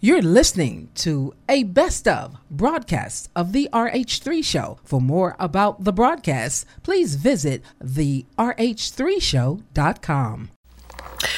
[0.00, 4.78] You're listening to a best of broadcast of the RH3 show.
[4.84, 10.50] For more about the broadcast, please visit the rh3show.com.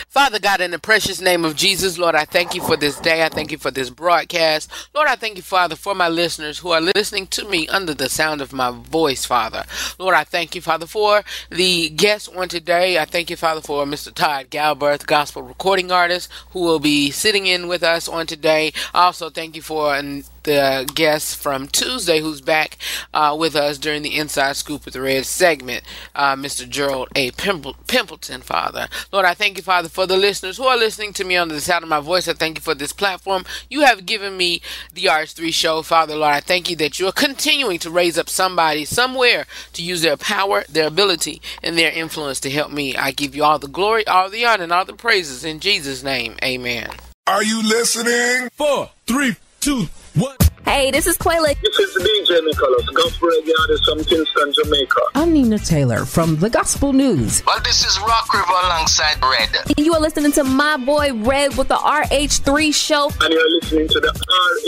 [0.08, 3.22] Father God, in the precious name of Jesus, Lord, I thank you for this day.
[3.24, 4.70] I thank you for this broadcast.
[4.94, 8.08] Lord, I thank you, Father, for my listeners who are listening to me under the
[8.08, 9.64] sound of my voice, Father.
[9.98, 12.98] Lord, I thank you, Father, for the guests on today.
[12.98, 14.12] I thank you, Father, for Mr.
[14.12, 18.72] Todd Galberth, gospel recording artist, who will be sitting in with us on today.
[18.92, 22.78] I also thank you for an the guest from Tuesday who's back
[23.12, 25.82] uh, with us during the Inside Scoop with the Redd segment,
[26.14, 26.68] uh, Mr.
[26.68, 27.30] Gerald A.
[27.32, 28.88] Pimple- Pimpleton, Father.
[29.12, 31.60] Lord, I thank you, Father, for the listeners who are listening to me under the
[31.60, 32.28] sound of my voice.
[32.28, 33.44] I thank you for this platform.
[33.68, 34.62] You have given me
[34.94, 36.34] the RH3 show, Father, Lord.
[36.34, 40.16] I thank you that you are continuing to raise up somebody somewhere to use their
[40.16, 42.96] power, their ability, and their influence to help me.
[42.96, 46.02] I give you all the glory, all the honor, and all the praises in Jesus'
[46.02, 46.36] name.
[46.42, 46.90] Amen.
[47.26, 48.48] Are you listening?
[48.54, 49.86] Four, three, two,
[50.16, 50.50] what?
[50.64, 51.60] Hey, this is Quayla.
[51.60, 55.00] This is DJ Nicholas, gospel reggae artist from Kingston, Jamaica.
[55.14, 57.42] I'm Nina Taylor from the Gospel News.
[57.44, 59.56] Well, this is Rock River alongside Redd.
[59.76, 63.10] You are listening to my boy Redd with the RH3 show.
[63.20, 64.12] And you're listening to the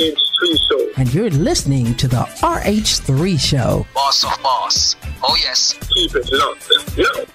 [0.00, 1.00] RH3 show.
[1.00, 3.86] And you're listening to the RH3 show.
[3.94, 4.96] Boss of boss.
[5.22, 5.74] Oh, yes.
[5.94, 6.68] Keep it locked.
[6.96, 7.26] Yeah.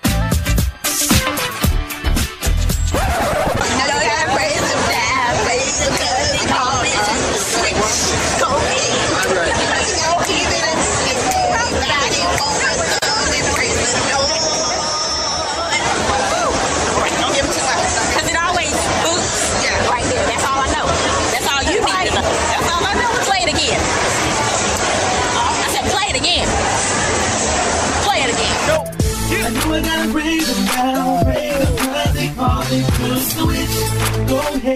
[34.67, 34.73] My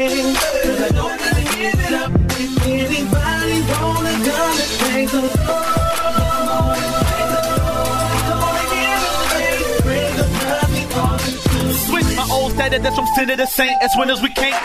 [12.31, 14.55] old status that's from sinner to saint as winners we can't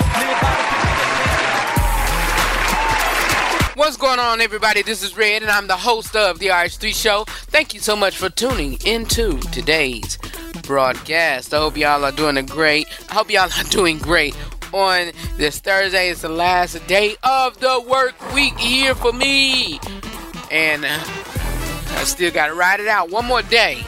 [3.75, 4.83] What's going on, everybody?
[4.83, 7.25] This is Redd, and I'm the host of the RH3 Show.
[7.27, 10.19] Thank you so much for tuning into today's
[10.63, 11.53] broadcast.
[11.53, 12.87] I hope y'all are doing a great.
[13.11, 14.37] I hope y'all are doing great
[14.73, 16.11] on this Thursday.
[16.11, 19.81] It's the last day of the work week here for me,
[20.51, 23.85] and I still got to ride it out one more day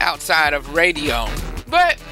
[0.00, 1.26] outside of radio.
[1.68, 2.02] But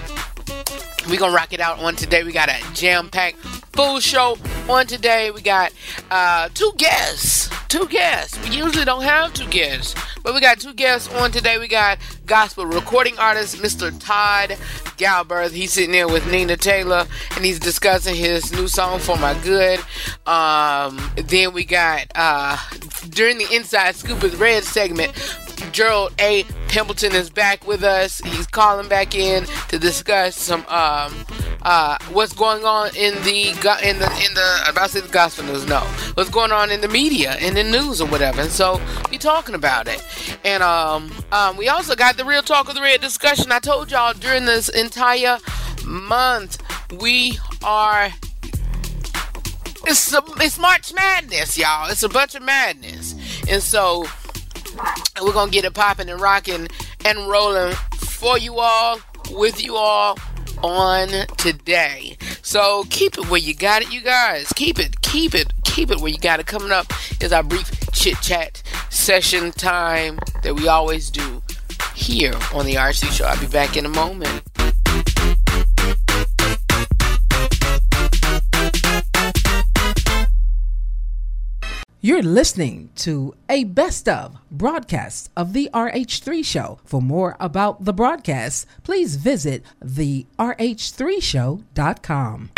[1.08, 2.24] we're gonna rock it out on today.
[2.24, 4.38] We got a jam-packed full show
[4.70, 5.31] on today.
[5.31, 5.72] We got
[6.10, 7.50] uh, two guests.
[7.69, 8.38] Two guests.
[8.42, 11.59] We usually don't have two guests, but we got two guests on today.
[11.59, 13.92] We got gospel recording artist Mr.
[14.00, 14.50] Todd
[14.97, 15.50] Galberth.
[15.50, 19.81] He's sitting there with Nina Taylor, and he's discussing his new song "For My Good."
[20.26, 22.56] Um, then we got uh,
[23.10, 25.12] during the Inside Scoop with Redd segment.
[25.72, 26.44] Gerald A.
[26.69, 28.20] Pimpleton is back with us.
[28.20, 31.12] He's calling back in to discuss some um
[31.66, 35.66] uh what's going on in the in the in the about to the gospel news.
[35.66, 35.81] No,
[36.15, 38.41] what's going on in the media in the news or whatever.
[38.41, 40.00] And so we talking about it.
[40.44, 43.50] And um um we also got the real talk of the Redd discussion.
[43.50, 45.38] I told y'all during this entire
[45.84, 46.62] month
[47.00, 48.10] we are
[49.88, 51.91] it's a, it's March Madness, y'all.
[51.91, 53.15] It's a bunch of madness,
[53.49, 54.05] and so
[55.22, 56.66] we're gonna get it popping and rocking
[57.05, 58.99] and rolling for you all,
[59.31, 60.19] with you all
[60.66, 62.16] on today.
[62.43, 64.53] So keep it where you got it, you guys.
[64.54, 66.47] Keep it, keep it, keep it where you got it.
[66.47, 71.43] Coming up is our brief chit chat session time that we always do
[71.94, 73.25] here on the RC Show.
[73.25, 74.43] I'll be back in a moment.
[82.06, 86.78] You're listening to a best of broadcast of the RH3 show.
[86.84, 92.50] For more about the broadcast, please visit the rh3show.com.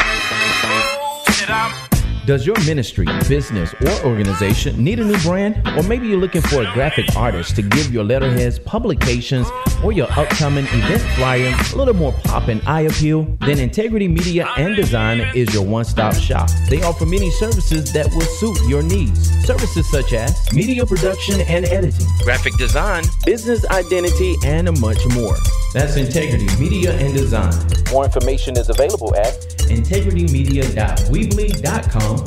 [2.28, 5.66] Does your ministry, business, or organization need a new brand?
[5.78, 9.48] Or maybe you're looking for a graphic artist to give your letterheads, publications,
[9.82, 13.22] or your upcoming event flyer a little more pop and eye appeal?
[13.40, 16.50] Then Integrity Media and Design is your one stop shop.
[16.68, 19.30] They offer many services that will suit your needs.
[19.46, 25.38] Services such as media production and editing, graphic design, business identity, and much more.
[25.72, 27.54] That's Integrity Media and Design.
[27.90, 29.32] More information is available at
[29.68, 32.17] integritymedia.weebly.com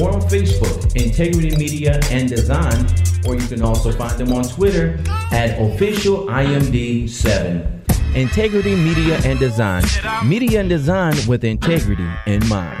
[0.00, 2.86] or on Facebook, Integrity Media and Design,
[3.26, 4.98] or you can also find them on Twitter
[5.32, 7.74] at official IMD7.
[8.14, 9.82] Integrity Media and Design.
[10.24, 12.80] Media and design with integrity in mind.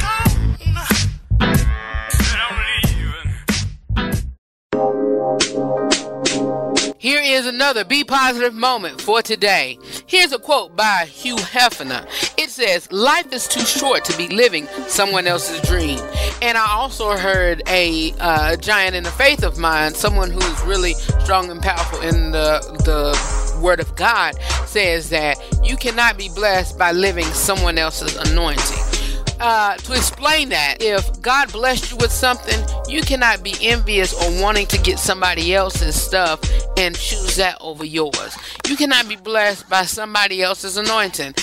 [7.04, 9.78] Is another Be Positive moment for today.
[10.06, 12.06] Here's a quote by Hugh Hefner.
[12.38, 15.98] It says, Life is too short to be living someone else's dream.
[16.40, 20.94] And I also heard a uh, giant in the faith of mine, someone who's really
[20.94, 26.78] strong and powerful in the, the Word of God, says that you cannot be blessed
[26.78, 28.93] by living someone else's anointing.
[29.40, 32.58] Uh, to explain that, if God blessed you with something,
[32.88, 36.40] you cannot be envious or wanting to get somebody else's stuff
[36.76, 38.36] and choose that over yours.
[38.68, 41.34] You cannot be blessed by somebody else's anointing.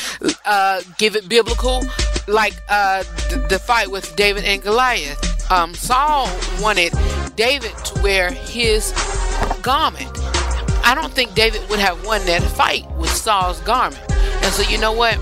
[0.45, 1.81] Uh, give it biblical,
[2.27, 5.51] like uh, the, the fight with David and Goliath.
[5.51, 6.29] Um, Saul
[6.61, 6.93] wanted
[7.35, 8.91] David to wear his
[9.61, 10.09] garment.
[10.83, 14.01] I don't think David would have won that fight with Saul's garment.
[14.11, 15.15] And so you know what?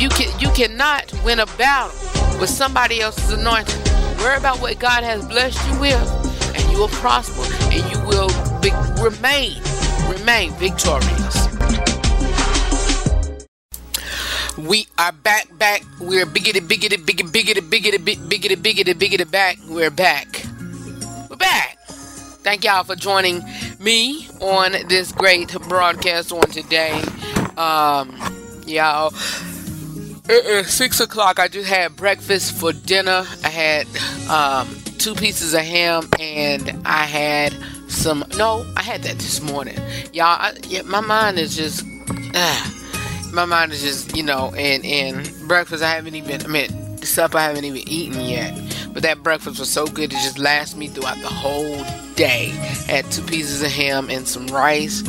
[0.00, 2.01] You can you cannot win a battle
[2.40, 3.82] with somebody else's anointing.
[4.18, 7.42] Worry about what God has blessed you with, and you will prosper
[7.72, 8.28] and you will
[8.60, 8.70] be,
[9.02, 9.60] remain
[10.08, 11.48] remain victorious.
[14.58, 15.82] We are back, back.
[16.00, 19.58] We're biggity, biggity, biggity, biggity, biggity, biggity, biggity, biggity, back.
[19.68, 20.44] We're back.
[21.30, 21.78] We're back.
[22.44, 23.42] Thank y'all for joining
[23.80, 27.00] me on this great broadcast on today.
[27.56, 28.16] Um,
[28.66, 29.10] y'all,
[30.28, 31.38] it is six o'clock.
[31.38, 33.24] I just had breakfast for dinner.
[33.44, 33.86] I had
[34.30, 37.56] um, two pieces of ham and I had
[37.88, 38.24] some.
[38.36, 39.78] No, I had that this morning.
[40.12, 41.84] Y'all, I, yeah, my mind is just.
[42.34, 42.70] Uh,
[43.32, 46.42] my mind is just, you know, and and breakfast I haven't even.
[46.42, 48.58] I mean, supper I haven't even eaten yet.
[48.92, 51.82] But that breakfast was so good it just lasted me throughout the whole
[52.14, 52.48] day.
[52.86, 55.02] Had two pieces of ham and some rice.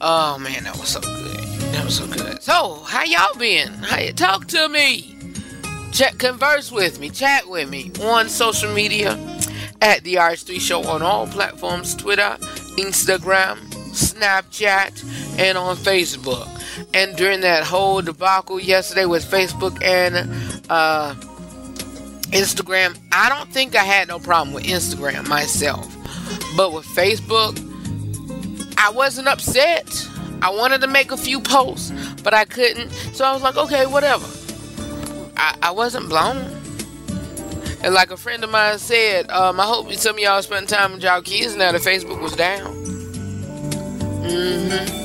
[0.00, 1.25] Oh man, that was so good.
[1.72, 2.42] That was so good.
[2.42, 3.68] So, how y'all been?
[3.68, 5.16] How you talk to me?
[5.92, 9.12] Chat, converse with me, chat with me on social media
[9.80, 12.36] at the RH3 Show on all platforms: Twitter,
[12.76, 13.56] Instagram,
[13.92, 16.48] Snapchat, and on Facebook.
[16.92, 20.16] And during that whole debacle yesterday with Facebook and
[20.68, 21.14] uh,
[22.32, 25.86] Instagram, I don't think I had no problem with Instagram myself.
[26.56, 27.56] But with Facebook,
[28.76, 29.86] I wasn't upset.
[30.42, 31.92] I wanted to make a few posts,
[32.22, 32.90] but I couldn't.
[32.90, 34.26] So I was like, okay, whatever.
[35.36, 36.36] I, I wasn't blown.
[37.82, 40.92] And like a friend of mine said, um, I hope some of y'all spend time
[40.92, 42.74] with y'all kids now that Facebook was down.
[44.24, 45.04] Mm-hmm.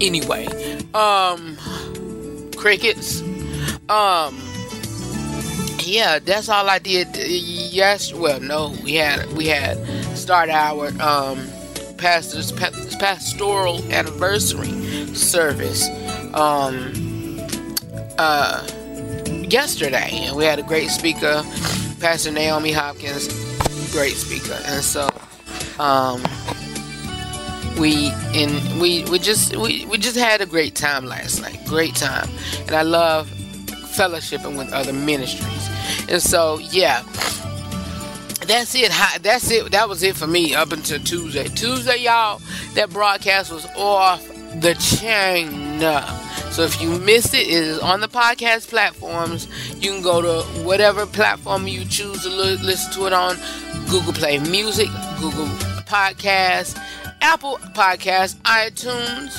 [0.00, 0.46] Anyway,
[0.94, 1.56] um,
[2.56, 3.20] crickets.
[3.88, 4.40] Um,
[5.80, 7.08] yeah, that's all I did.
[7.16, 9.76] Yes, well, no, we had we had
[10.16, 11.46] started our um
[12.00, 14.72] pastor's pastoral anniversary
[15.14, 15.88] service
[16.34, 16.92] um
[18.18, 18.66] uh
[19.50, 21.42] yesterday, and we had a great speaker,
[22.00, 23.28] Pastor Naomi Hopkins,
[23.92, 25.08] great speaker, and so
[25.78, 26.22] um
[27.78, 31.58] we and we we just we, we just had a great time last night.
[31.66, 32.28] Great time.
[32.66, 33.28] And i love
[33.96, 35.68] fellowshipping with other ministries.
[36.08, 37.02] And so yeah
[38.50, 38.92] that's it.
[39.22, 39.70] That's it.
[39.70, 41.48] That was it for me up until tuesday.
[41.48, 42.40] Tuesday y'all
[42.74, 44.26] that broadcast was off
[44.60, 45.80] the chain.
[46.50, 49.48] So if you missed it it is on the podcast platforms.
[49.76, 53.36] You can go to whatever platform you choose to listen to it on.
[53.88, 54.88] Google play music
[55.20, 55.46] google
[55.86, 56.78] podcast
[57.20, 59.36] Apple Podcast, iTunes,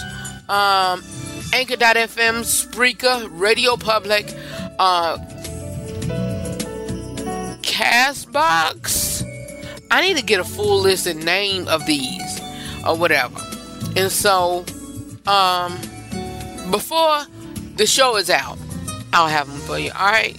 [0.50, 1.04] um,
[1.54, 4.34] Anchor.fm, Spreaker, Radio Public,
[4.80, 5.18] uh,
[7.82, 9.24] Castbox.
[9.90, 12.40] I need to get a full list and name of these
[12.88, 13.36] or whatever.
[13.96, 14.66] And so,
[15.26, 15.78] um,
[16.70, 17.26] before
[17.76, 18.60] the show is out,
[19.14, 19.92] I'll have them for you.
[19.98, 20.38] All right.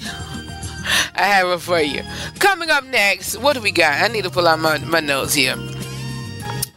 [1.15, 2.03] I have it for you.
[2.39, 4.01] Coming up next, what do we got?
[4.01, 5.57] I need to pull out my, my notes here.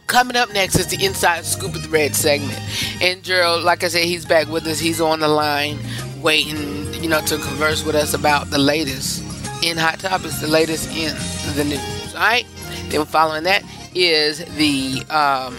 [0.08, 2.60] Coming up next is the Inside Scoop of the Redd segment.
[3.00, 4.80] And Gerald, like I said, he's back with us.
[4.80, 5.78] He's on the line
[6.20, 9.25] waiting, you know, to converse with us about the latest
[9.66, 11.12] in Hot Topics, the latest in
[11.56, 12.14] the news.
[12.14, 12.46] All right?
[12.88, 15.58] Then following that is the um,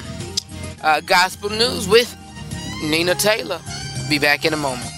[0.81, 2.15] uh, Gospel News with
[2.83, 3.59] Nina Taylor.
[4.09, 4.96] Be back in a moment.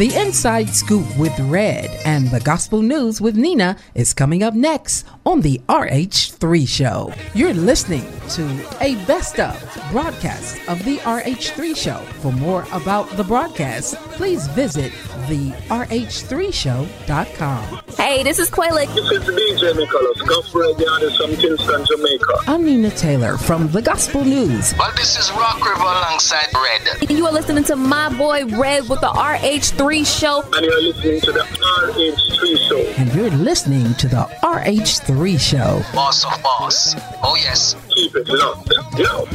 [0.00, 5.04] The Inside Scoop with Redd and the Gospel News with Nina is coming up next
[5.26, 7.12] on the RH3 Show.
[7.34, 8.44] You're listening to
[8.80, 9.58] a best of
[9.90, 11.98] broadcast of the RH3 Show.
[12.20, 14.92] For more about the broadcast, please visit
[15.28, 17.80] the RH3Show.com.
[17.96, 18.86] Hey, this is Quayla.
[18.94, 22.34] This is DJ Nicholas, Gospel Radio Artist from Kingston, Jamaica.
[22.46, 24.72] I'm Nina Taylor from the Gospel News.
[24.78, 27.10] Well, this is Rock River alongside Redd.
[27.10, 30.42] You are listening to my boy Redd with the RH3 Show.
[30.54, 32.78] And you're listening to the RH3 Show.
[33.00, 35.82] And you're listening to the RH3 Show.
[35.92, 36.94] Boss of boss.
[37.22, 37.74] Oh, yes.
[38.00, 38.72] Keep it locked.
[38.98, 39.26] Yo.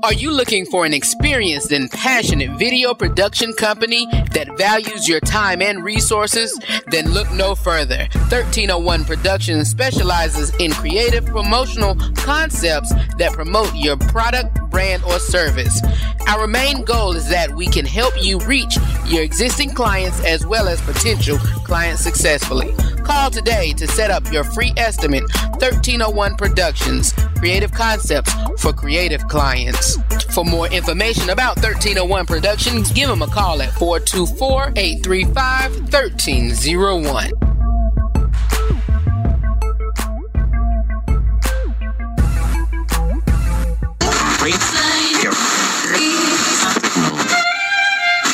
[0.03, 5.62] Are you looking for an experienced and passionate video production company that values your time
[5.62, 6.59] and resources?
[6.88, 8.09] Then look no further.
[8.12, 15.81] 1301 Productions specializes in creative promotional concepts that promote your product, brand, or service.
[16.26, 18.76] Our main goal is that we can help you reach
[19.07, 22.75] your existing clients as well as potential clients successfully.
[23.07, 25.23] Call today to set up your free estimate
[25.61, 29.97] 1301 Productions, creative concepts for creative clients.
[30.35, 37.31] For more information about 1301 Productions, give them a call at 424 835 1301.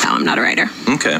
[0.03, 0.67] No, I'm not a writer.
[0.89, 1.19] Okay.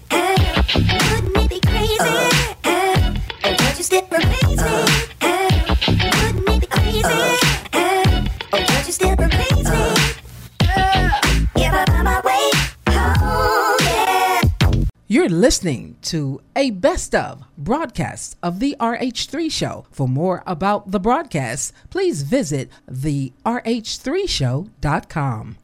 [15.21, 19.85] You're listening to a best of broadcast of the RH3 Show.
[19.91, 25.57] For more about the broadcast, please visit the RH3Show.com.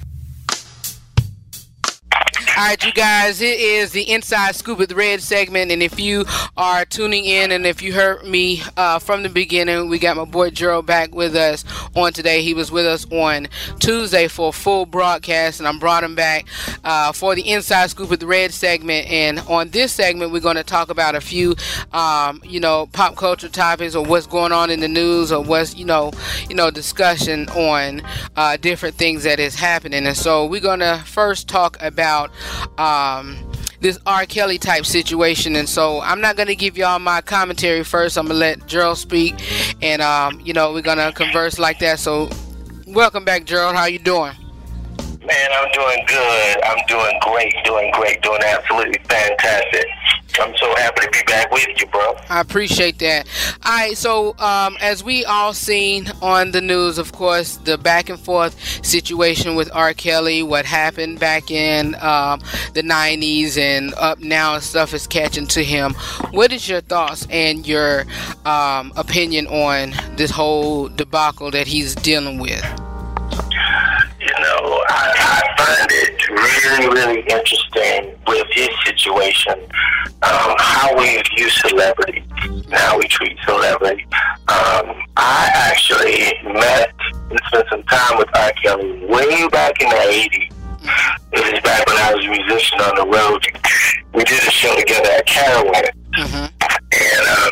[2.58, 5.72] All right, you guys, it is the Inside Scoop with Redd segment.
[5.72, 6.26] And if you
[6.58, 10.26] are tuning in and if you heard me uh, from the beginning, we got my
[10.26, 11.64] boy Gerald back with us
[11.96, 12.42] on today.
[12.42, 13.48] He was with us on
[13.78, 16.48] Tuesday for a full broadcast, and I brought him back
[16.84, 19.08] uh, for the Inside Scoop with Redd segment.
[19.08, 21.56] And on this segment, we're going to talk about a few,
[21.94, 25.76] um, you know, pop culture topics or what's going on in the news or what's,
[25.76, 26.12] you know,
[26.50, 28.02] you know, discussion on
[28.36, 30.08] uh, different things that is happening.
[30.08, 32.32] And so we're going to first talk about
[32.77, 33.38] um,
[33.80, 34.25] this R.
[34.25, 35.56] Kelly type situation.
[35.56, 38.18] And so I'm not going to give y'all my commentary first.
[38.18, 39.36] I'm going to let Gerald speak.
[39.82, 42.00] And, um, you know, we're going to converse like that.
[42.00, 42.30] So
[42.88, 43.75] welcome back, Gerald.
[43.75, 44.34] How you doing?
[45.25, 46.63] Man, I'm doing good.
[46.63, 49.86] I'm doing great, doing great, doing absolutely fantastic.
[50.39, 52.15] I'm so happy to be back with you, bro.
[52.29, 53.27] I appreciate that.
[53.65, 58.10] All right, so um, as we all seen on the news, of course, the back
[58.10, 59.94] and forth situation with R.
[59.94, 62.41] Kelly, what happened back in um,
[62.74, 65.94] the 90s and up now and stuff is catching to him.
[66.32, 68.06] What is your thoughts and your
[68.46, 72.63] um, opinion on this whole debacle that he's dealing with?
[74.20, 79.60] You know, I, I find it really, really interesting with his situation,
[80.24, 84.06] um, how we view celebrity, and how we treat celebrity.
[84.48, 86.94] Um, I actually met
[87.30, 88.52] and spent some time with R.
[88.64, 90.54] Kelly way back in the 80s.
[91.34, 93.46] It was back when I was a musician on the road.
[94.14, 95.92] We did a show together at Caravan.
[96.94, 97.52] And, um,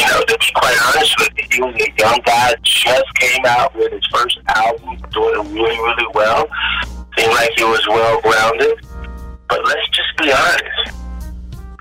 [0.00, 3.44] you know, to be quite honest with you, he was a young guy, just came
[3.44, 6.48] out with his first album, doing really, really well.
[7.18, 8.80] Seemed like he was well grounded.
[9.48, 10.96] But let's just be honest.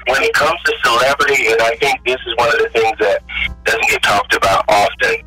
[0.07, 3.23] When it comes to celebrity, and I think this is one of the things that
[3.63, 5.23] doesn't get talked about often,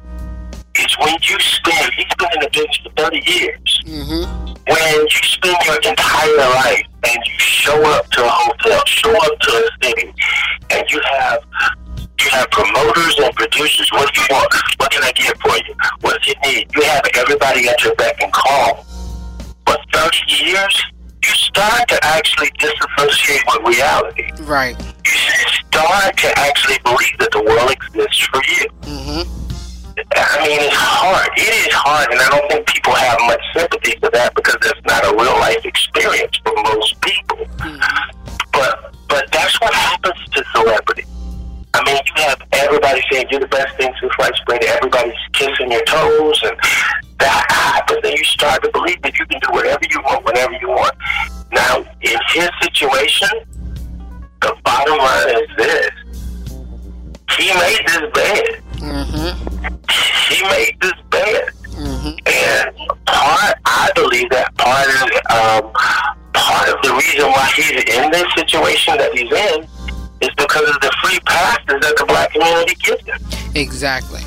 [0.77, 3.81] is when you spend, he's been in the business for 30 years.
[3.87, 4.53] Mm-hmm.
[4.69, 9.39] When you spend your entire life and you show up to a hotel, show up
[9.39, 10.13] to a city,
[10.71, 11.39] and you have
[12.25, 13.91] you have promoters and producers.
[13.93, 14.55] What do you want?
[14.79, 15.75] What can I get for you?
[16.01, 16.71] What do you need?
[16.75, 18.87] You have everybody at your beck and call.
[19.65, 20.85] But 30 years,
[21.25, 24.31] you start to actually disassociate with reality.
[24.43, 24.77] Right.
[25.05, 25.13] You
[25.67, 28.69] start to actually believe that the world exists for you.
[28.83, 29.43] Mm-hmm.
[30.17, 31.29] I mean, it's hard.
[31.37, 34.81] It is hard, and I don't think people have much sympathy for that because that's
[34.87, 37.47] not a real life experience for most people.
[38.53, 41.05] But but that's what happens to celebrity.
[41.75, 44.63] I mean, you have everybody saying you're the best thing since sliced bread.
[44.65, 46.57] Everybody's kissing your toes, and
[47.19, 47.85] that.
[47.89, 50.69] But then you start to believe that you can do whatever you want, whenever you
[50.69, 50.95] want.
[51.51, 53.29] Now, in his situation,
[54.43, 55.91] the bottom line is this:
[57.39, 58.63] he made this bed.
[58.77, 60.35] Mm-hmm.
[60.35, 61.49] He made this bed,
[62.27, 62.77] and
[63.07, 65.73] part I believe that part of um,
[66.35, 69.69] part of the reason why he's in this situation that he's in
[73.55, 74.21] Exactly.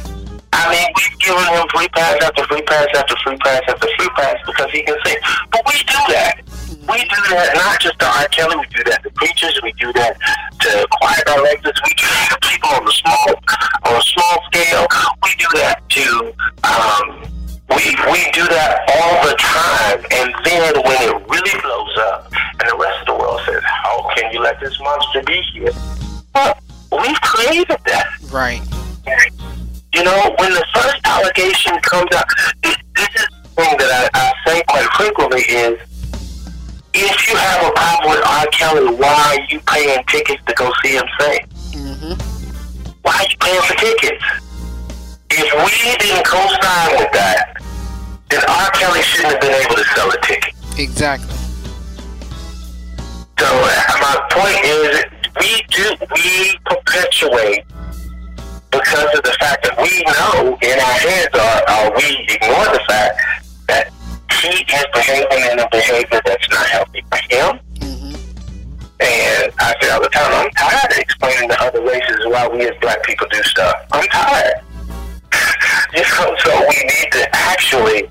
[0.54, 4.10] I mean, we've given him free pass after free pass after free pass after free
[4.16, 5.18] pass because he can sing.
[5.52, 6.42] But we do that.
[6.88, 8.28] We do that not just to R.
[8.30, 10.18] Kelly, we do that to preachers, we do that
[10.62, 13.30] to choir directors, we do that to people on a small
[13.90, 14.86] on a small scale.
[15.24, 16.06] We do that to
[16.64, 17.26] um,
[17.74, 22.70] we we do that all the time and then when it really blows up and
[22.70, 25.72] the rest of the world says, How can you let this monster be here?
[26.34, 26.54] Well,
[26.92, 28.08] we've created that.
[28.32, 28.62] Right.
[29.94, 32.26] You know, when the first allegation comes out,
[32.64, 35.80] this, this is the thing that I, I say quite frequently is,
[36.94, 38.46] if you have a problem with R.
[38.52, 41.40] Kelly, why are you paying tickets to go see him sing?
[41.72, 42.14] Mm-hmm.
[43.04, 44.24] Why are you paying for tickets?
[45.30, 47.56] If we didn't co-sign with that,
[48.30, 48.72] then R.
[48.72, 50.54] Kelly shouldn't have been able to sell a ticket.
[50.78, 51.36] Exactly.
[53.40, 55.04] So uh, my point is,
[55.40, 57.66] we do we perpetuate
[58.80, 62.84] because of the fact that we know in our heads, or, or we ignore the
[62.88, 63.16] fact
[63.68, 63.92] that
[64.42, 67.60] he is behaving in a behavior that's not healthy for him.
[67.80, 68.16] Mm-hmm.
[69.00, 72.68] And I say all the time, I'm tired of explaining to other races why we
[72.68, 73.76] as black people do stuff.
[73.94, 74.60] I'm tired.
[75.96, 78.10] you know, so we need to actually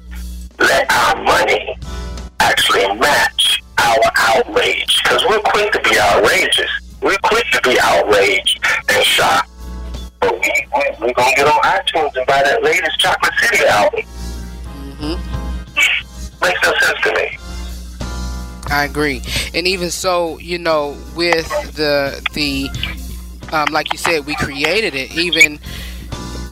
[0.58, 1.76] let our money
[2.40, 5.02] actually match our outrage.
[5.02, 6.70] Because we're quick to be outrageous.
[7.02, 9.50] We're quick to be outraged and shocked.
[10.24, 13.64] But we, we, we're going to get on iTunes and buy that latest Chocolate City
[13.66, 14.04] album.
[16.40, 17.38] Makes no sense to me.
[18.70, 19.22] I agree.
[19.52, 22.70] And even so, you know, with the the
[23.52, 25.14] um, like you said, we created it.
[25.14, 25.58] Even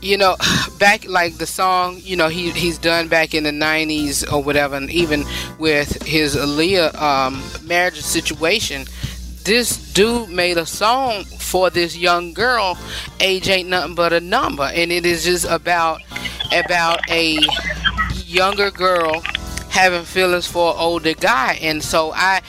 [0.02, 0.36] you know,
[0.78, 4.76] back like the song, you know, he he's done back in the '90s or whatever,
[4.76, 5.24] and even
[5.58, 8.84] with his Aaliyah um, marriage situation,
[9.44, 12.78] this dude made a song for this young girl.
[13.20, 16.00] Age ain't nothing but a number, and it is just about
[16.52, 17.38] about a
[18.26, 19.22] younger girl
[19.70, 22.42] having feelings for an older guy and so i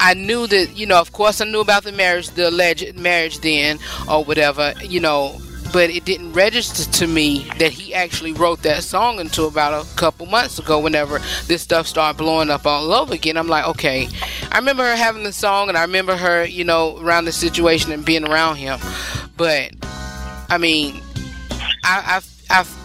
[0.00, 3.38] i knew that you know of course i knew about the marriage the alleged marriage
[3.40, 5.38] then or whatever you know
[5.72, 9.96] but it didn't register to me that he actually wrote that song until about a
[9.96, 14.08] couple months ago whenever this stuff started blowing up all over again i'm like okay
[14.50, 17.92] i remember her having the song and i remember her you know around the situation
[17.92, 18.78] and being around him
[19.36, 19.70] but
[20.48, 21.00] i mean
[21.82, 22.16] I,
[22.50, 22.76] I've,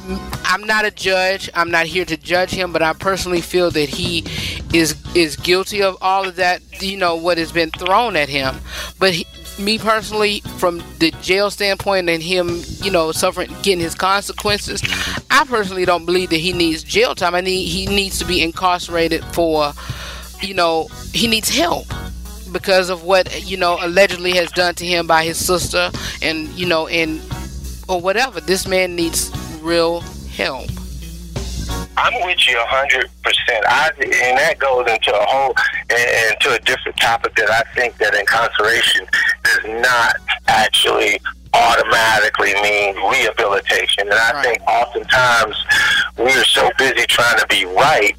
[0.45, 1.49] I'm not a judge.
[1.53, 4.25] I'm not here to judge him, but I personally feel that he
[4.73, 6.61] is is guilty of all of that.
[6.81, 8.55] You know what has been thrown at him.
[8.99, 13.95] But he, me personally, from the jail standpoint and him, you know, suffering, getting his
[13.95, 14.81] consequences,
[15.31, 17.35] I personally don't believe that he needs jail time.
[17.35, 19.73] I need he needs to be incarcerated for,
[20.41, 21.87] you know, he needs help
[22.51, 25.91] because of what you know allegedly has done to him by his sister
[26.21, 27.21] and you know and
[27.87, 28.39] or whatever.
[28.41, 30.69] This man needs real help.
[31.97, 33.65] I'm with you a hundred percent.
[33.67, 35.53] I and that goes into a whole
[35.89, 39.07] and into a different topic that I think that incarceration
[39.43, 40.15] does not
[40.47, 41.19] actually
[41.53, 44.11] automatically mean rehabilitation.
[44.11, 45.55] And I think oftentimes
[46.17, 48.15] we are so busy trying to be right.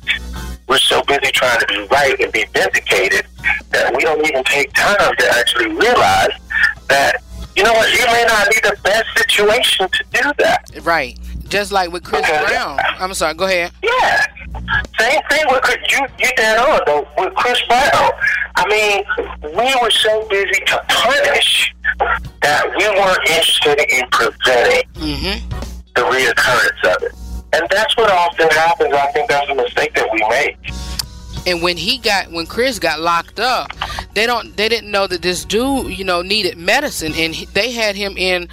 [0.68, 3.26] We're so busy trying to be right and be vindicated
[3.70, 6.32] that we don't even take time to actually realize
[6.88, 7.22] that
[7.54, 10.68] you know what, you may not be the best situation to do that.
[10.82, 11.18] Right.
[11.48, 12.78] Just like with Chris Brown.
[12.98, 13.34] I'm sorry.
[13.34, 13.72] Go ahead.
[13.82, 14.26] Yeah.
[14.98, 15.78] Same thing with Chris.
[15.90, 18.10] You you dead on though with Chris Brown.
[18.56, 19.04] I mean,
[19.54, 21.74] we were so busy to punish
[22.42, 25.48] that we weren't interested in preventing mm-hmm.
[25.94, 27.12] the reoccurrence of it.
[27.52, 28.92] And that's what often happens.
[28.92, 30.56] I think that's a mistake that we make.
[31.46, 33.70] And when he got when Chris got locked up,
[34.16, 37.70] they don't they didn't know that this dude you know needed medicine and he, they
[37.70, 38.48] had him in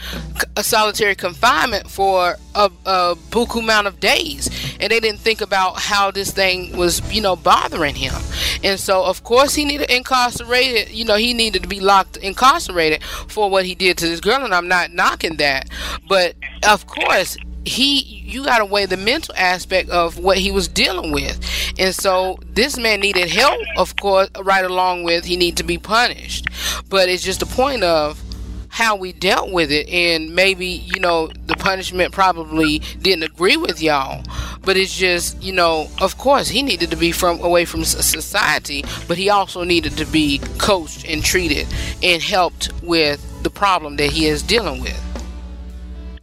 [0.57, 4.49] a solitary confinement for a, a buku amount of days
[4.81, 8.13] and they didn't think about how this thing was you know bothering him.
[8.61, 13.01] And so of course he needed incarcerated you know he needed to be locked incarcerated
[13.01, 15.69] for what he did to this girl and i'm not knocking that.
[16.09, 16.35] But
[16.67, 21.11] of course he you got to weigh the mental aspect of what he was dealing
[21.11, 21.39] with.
[21.79, 25.77] And so this man needed help of course right along with he need to be
[25.77, 26.47] punished.
[26.89, 28.21] But it's just a point of
[28.69, 29.87] how we dealt with it.
[29.87, 34.23] And maybe you know the punishment probably didn't agree with y'all.
[34.61, 38.83] But it's just you know of course he needed to be from away from society.
[39.07, 41.67] But he also needed to be coached and treated
[42.01, 44.99] and helped with the problem that he is dealing with.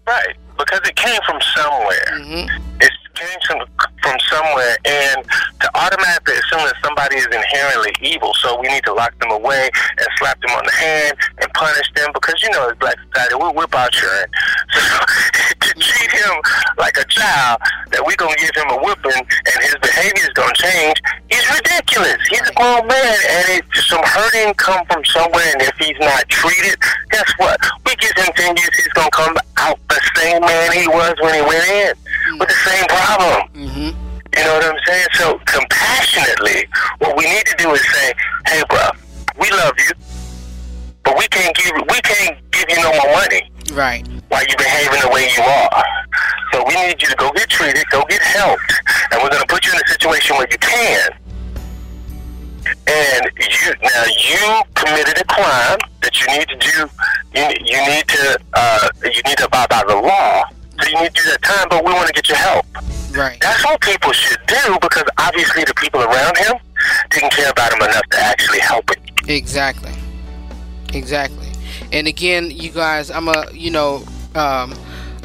[0.07, 2.12] Right, because it came from somewhere.
[2.12, 2.81] Mm-hmm.
[2.81, 3.66] It came from,
[4.03, 5.25] from somewhere, and
[5.61, 9.70] to automatically assume that somebody is inherently evil, so we need to lock them away
[9.99, 13.35] and slap them on the hand and punish them because you know, as black society,
[13.35, 14.27] we whip out children.
[14.73, 14.81] So
[15.61, 16.35] to treat him
[16.79, 17.61] like a child,
[17.92, 20.99] that we're gonna give him a whipping and his behavior is gonna change,
[21.31, 22.20] is ridiculous.
[22.29, 26.29] He's a grown man, and it, some hurting come from somewhere, and if he's not
[26.29, 26.79] treated,
[27.11, 27.59] guess what?
[27.85, 31.35] We give him ten years, he's gonna come out the same man he was when
[31.35, 31.92] he went in
[32.38, 33.49] with the same problem.
[33.55, 34.11] Mm-hmm.
[34.37, 35.07] You know what I'm saying?
[35.14, 38.12] So compassionately, what we need to do is say,
[38.47, 38.90] "Hey, bro,
[39.38, 39.93] we love you,
[41.03, 45.01] but we can't give we can't give you no more money right while you behaving
[45.01, 45.85] the way you are.
[46.53, 48.73] So we need you to go get treated, go get helped,
[49.12, 51.11] and we're going to put you in a situation where you can."
[52.87, 56.90] And you now you committed a crime that you need to do.
[57.35, 60.43] You, you need to uh, you need to abide by the law.
[60.83, 62.66] So you need to do that time, but we want to get your help.
[63.12, 63.38] Right.
[63.40, 66.55] That's what people should do because obviously the people around him
[67.11, 69.03] didn't care about him enough to actually help him.
[69.29, 69.93] Exactly.
[70.93, 71.49] Exactly.
[71.93, 74.75] And again, you guys, I'm a, you know, um,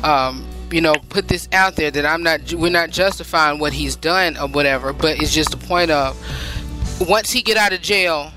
[0.04, 3.96] um, you know, put this out there that I'm not, we're not justifying what he's
[3.96, 6.18] done or whatever, but it's just a point of
[7.08, 8.32] once he get out of jail,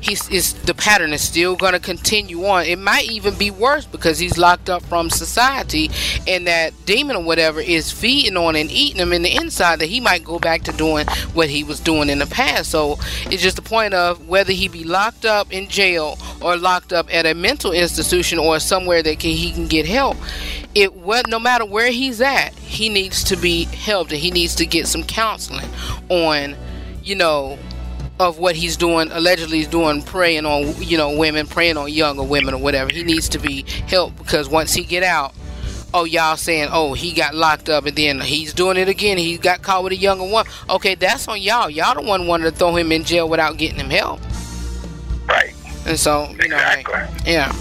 [0.00, 2.66] he's is the pattern is still going to continue on.
[2.66, 5.90] It might even be worse because he's locked up from society,
[6.26, 9.78] and that demon or whatever is feeding on and eating him in the inside.
[9.78, 12.70] That he might go back to doing what he was doing in the past.
[12.70, 16.92] So it's just a point of whether he be locked up in jail or locked
[16.92, 20.16] up at a mental institution or somewhere that can, he can get help.
[20.74, 24.54] It what no matter where he's at, he needs to be helped and he needs
[24.56, 25.68] to get some counseling
[26.08, 26.56] on,
[27.02, 27.58] you know,
[28.28, 32.22] of what he's doing allegedly he's doing preying on you know women preying on younger
[32.22, 32.92] women or whatever.
[32.92, 35.34] He needs to be helped because once he get out
[35.94, 39.18] oh y'all saying oh he got locked up and then he's doing it again.
[39.18, 40.46] He got caught with a younger one.
[40.70, 41.70] Okay that's on y'all.
[41.70, 44.20] Y'all the one wanted to throw him in jail without getting him help
[45.86, 46.84] and so you know hey,
[47.26, 47.52] yeah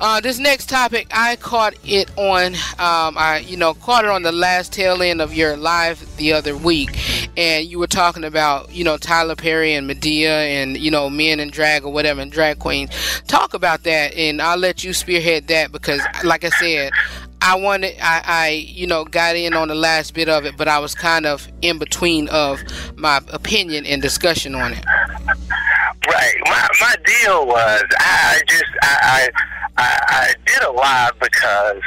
[0.00, 4.22] uh, this next topic, I caught it on, um, I you know caught it on
[4.22, 6.98] the last tail end of your live the other week,
[7.36, 11.40] and you were talking about you know Tyler Perry and Madea and you know men
[11.40, 12.90] and drag or whatever and drag queens.
[13.28, 16.92] Talk about that, and I'll let you spearhead that because, like I said,
[17.40, 20.66] I wanted, I, I, you know, got in on the last bit of it, but
[20.66, 22.62] I was kind of in between of
[22.96, 24.84] my opinion and discussion on it.
[26.08, 26.34] Right.
[26.46, 31.80] My my deal was I just I I, I, I did a live because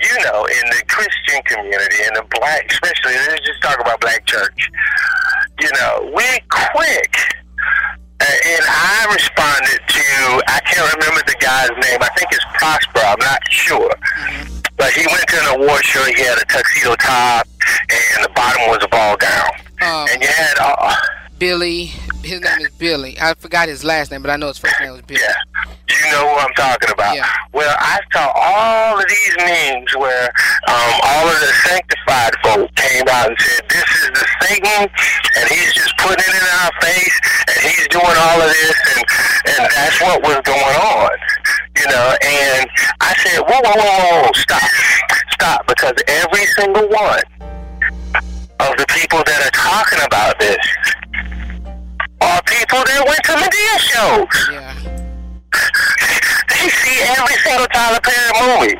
[0.00, 4.24] you know in the Christian community in the black especially let's just talk about black
[4.26, 4.70] church.
[5.60, 7.14] You know we quick.
[8.20, 10.04] uh, And I responded to,
[10.48, 12.00] I can't remember the guy's name.
[12.00, 13.00] I think it's Prosper.
[13.04, 13.92] I'm not sure.
[14.78, 16.02] But he went to an award show.
[16.04, 17.46] He had a tuxedo top,
[17.90, 19.50] and the bottom was a ball gown.
[19.82, 20.94] Um, and you had uh,
[21.42, 21.86] Billy.
[22.22, 23.18] His name is Billy.
[23.20, 25.18] I forgot his last name, but I know his first name was Billy.
[25.26, 25.34] Yeah.
[25.90, 27.16] You know who I'm talking about.
[27.16, 27.26] Yeah.
[27.52, 30.30] Well, I saw all of these memes where
[30.70, 35.48] um, all of the sanctified folk came out and said, "This is the Satan, and
[35.50, 39.04] he's just putting it in our face, and he's doing all of this, and
[39.58, 41.10] and that's what was going on."
[41.74, 44.62] You know, and I said, "Whoa, whoa, whoa, whoa, stop,
[45.32, 47.18] stop!" Because every single one
[48.62, 50.62] of the people that are talking about this
[52.22, 54.36] are people that went to Madea shows.
[56.48, 58.78] they see every single Tyler Perry movie.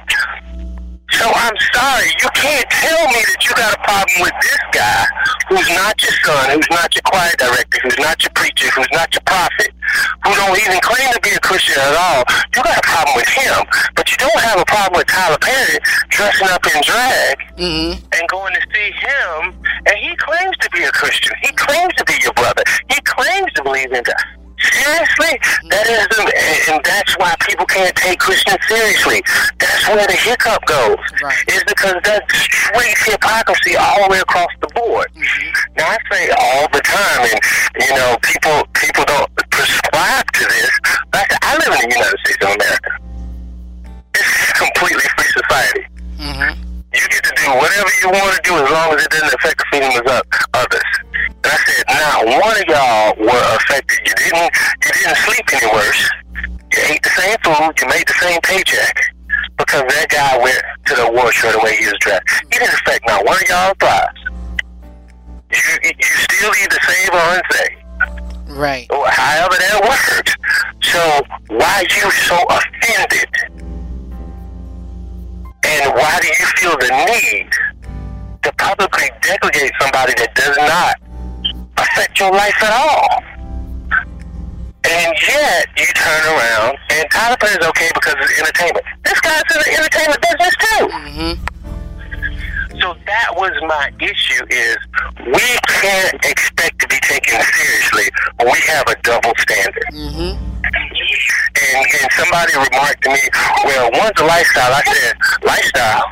[1.12, 5.04] So I'm sorry, you can't tell me that you got a problem with this guy
[5.48, 9.12] who's not your son, who's not your choir director, who's not your preacher, who's not
[9.12, 9.70] your prophet,
[10.24, 12.24] who don't even claim to be a Christian at all.
[12.56, 13.60] You got a problem with him,
[13.94, 17.92] but you don't have a problem with Tyler Perry dressing up in drag mm-hmm.
[18.00, 19.52] and going to see him,
[19.86, 21.36] and he claims to be a Christian.
[21.42, 22.64] He claims to be your brother.
[22.88, 24.41] He claims to believe in God.
[24.62, 25.34] Seriously,
[25.70, 26.22] that is, the,
[26.70, 29.22] and- that's why people can't take Christians seriously.
[29.58, 30.98] That's where the hiccup goes.
[31.48, 35.10] Is because that's straight hypocrisy all the way across the board.
[35.14, 35.74] Mm-hmm.
[35.76, 37.40] Now I say all the time, and
[37.82, 40.70] you know, people people don't prescribe to this.
[41.10, 42.90] But I, live in the United States of America.
[44.14, 45.84] This is a completely free society.
[46.18, 46.72] Mm-hmm.
[46.94, 49.58] You get to do whatever you want to do as long as it doesn't affect
[49.58, 50.22] the feelings of
[50.54, 50.90] others.
[51.44, 53.98] And I said, not one of y'all were affected.
[54.06, 54.50] You didn't
[54.84, 56.10] you didn't sleep any worse.
[56.72, 58.96] You ate the same food, you made the same paycheck.
[59.58, 62.22] Because that guy went to the award show the way he was dressed.
[62.52, 64.20] He didn't affect not one of y'all's lives.
[65.52, 67.82] You you still either save or unsave.
[68.56, 68.86] Right.
[68.90, 70.36] However that works.
[70.82, 73.28] So why you so offended?
[75.64, 77.50] And why do you feel the need
[78.42, 80.96] to publicly degradate somebody that does not
[81.76, 83.22] affect your life at all?
[84.84, 88.84] And yet you turn around and Tyler Perry's okay because it's entertainment.
[89.04, 90.86] This guy's in the entertainment business too.
[90.88, 91.52] Mm-hmm.
[92.80, 94.76] So that was my issue is
[95.22, 99.86] we can't expect to be taken seriously when we have a double standard.
[99.92, 100.34] Mm-hmm.
[101.62, 103.20] And, and somebody remarked to me,
[103.64, 104.72] well, one's a lifestyle.
[104.72, 106.04] I said, lifestyle?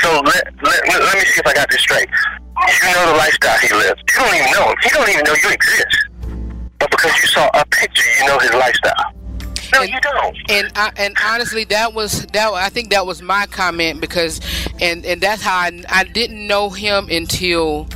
[0.00, 2.08] So let, let, let, let me see if I got this straight.
[2.66, 4.00] You know the lifestyle he lives.
[4.12, 4.76] You don't even know him.
[4.82, 6.08] He don't even know you exist.
[6.78, 9.14] But because you saw a picture, you know his lifestyle.
[9.72, 10.36] No, you don't.
[10.48, 12.52] And I, and honestly, that was that.
[12.52, 14.40] I think that was my comment because,
[14.80, 17.86] and and that's how I, I didn't know him until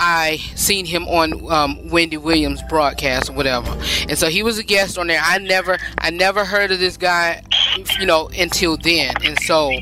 [0.00, 3.70] I seen him on um, Wendy Williams broadcast or whatever.
[4.08, 5.20] And so he was a guest on there.
[5.22, 7.42] I never I never heard of this guy,
[7.98, 9.14] you know, until then.
[9.24, 9.72] And so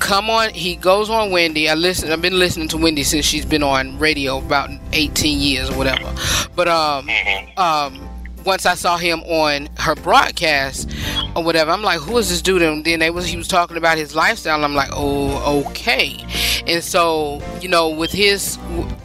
[0.00, 1.68] come on, he goes on Wendy.
[1.68, 2.10] I listen.
[2.10, 6.12] I've been listening to Wendy since she's been on radio about 18 years or whatever.
[6.56, 7.08] But um
[7.56, 8.09] um
[8.44, 10.90] once I saw him on her broadcast
[11.36, 12.62] or whatever, I'm like, who is this dude?
[12.62, 14.64] And then they was he was talking about his lifestyle.
[14.64, 16.24] I'm like, oh, okay.
[16.66, 18.58] And so you know, with his,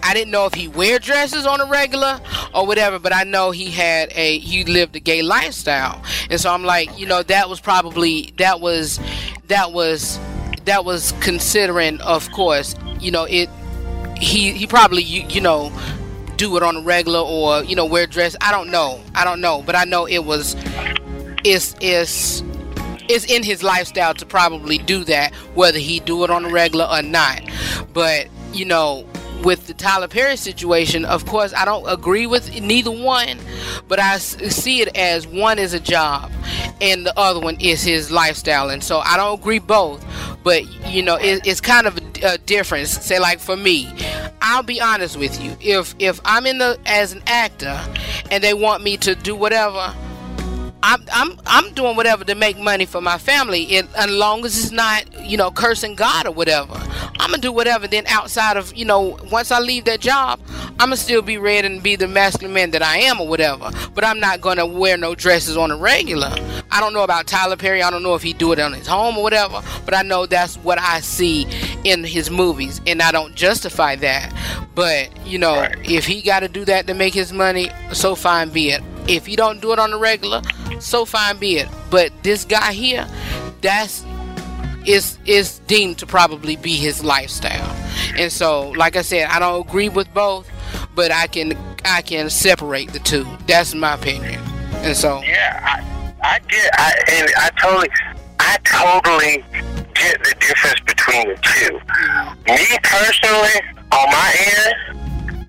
[0.04, 2.20] I didn't know if he wear dresses on a regular
[2.54, 6.02] or whatever, but I know he had a he lived a gay lifestyle.
[6.30, 9.00] And so I'm like, you know, that was probably that was
[9.48, 10.20] that was
[10.66, 13.50] that was considering, of course, you know, it.
[14.18, 15.74] He he probably you, you know
[16.38, 18.36] do it on a regular or you know wear dress.
[18.42, 19.02] I don't know.
[19.14, 20.56] I don't know, but I know it was
[21.44, 22.44] it's it's
[23.08, 26.86] it's in his lifestyle to probably do that, whether he do it on a regular
[26.86, 27.42] or not.
[27.94, 29.08] But you know,
[29.44, 33.38] with the Tyler Perry situation, of course, I don't agree with neither one,
[33.88, 36.32] but I see it as one is a job
[36.82, 40.06] and the other one is his lifestyle, and so I don't agree both.
[40.44, 42.92] But you know, it, it's kind of a, a uh, difference.
[42.92, 43.92] Say like for me,
[44.42, 45.56] I'll be honest with you.
[45.60, 47.80] If if I'm in the as an actor
[48.32, 49.94] and they want me to do whatever,
[50.88, 53.64] I'm I'm I'm doing whatever to make money for my family.
[53.64, 56.76] It, as long as it's not you know cursing God or whatever,
[57.20, 57.88] I'm gonna do whatever.
[57.88, 60.40] Then outside of you know once I leave that job,
[60.80, 63.72] I'm gonna still be Redd and be the masculine man that I am or whatever.
[63.96, 66.32] But I'm not gonna wear no dresses on a regular.
[66.70, 67.82] I don't know about Tyler Perry.
[67.82, 69.64] I don't know if he do it on his home or whatever.
[69.86, 71.48] But I know that's what I see
[71.84, 74.32] in his movies, and I don't justify that.
[74.76, 78.50] But you know, if he got to do that to make his money, so fine
[78.50, 78.84] be it.
[79.08, 80.42] If you don't do it on the regular,
[80.80, 81.68] so fine be it.
[81.90, 83.08] But this guy here,
[83.62, 84.06] that's
[84.86, 87.72] is is deemed to probably be his lifestyle.
[88.18, 90.50] And so, like I said, I don't agree with both,
[90.96, 93.26] but I can I can separate the two.
[93.48, 94.42] That's my opinion.
[94.86, 97.90] And so, Yeah, I, I get, I, and I totally,
[98.40, 99.44] I totally
[99.94, 101.80] get the difference between the two.
[101.80, 102.52] Mm-hmm.
[102.52, 105.05] Me personally, on my end,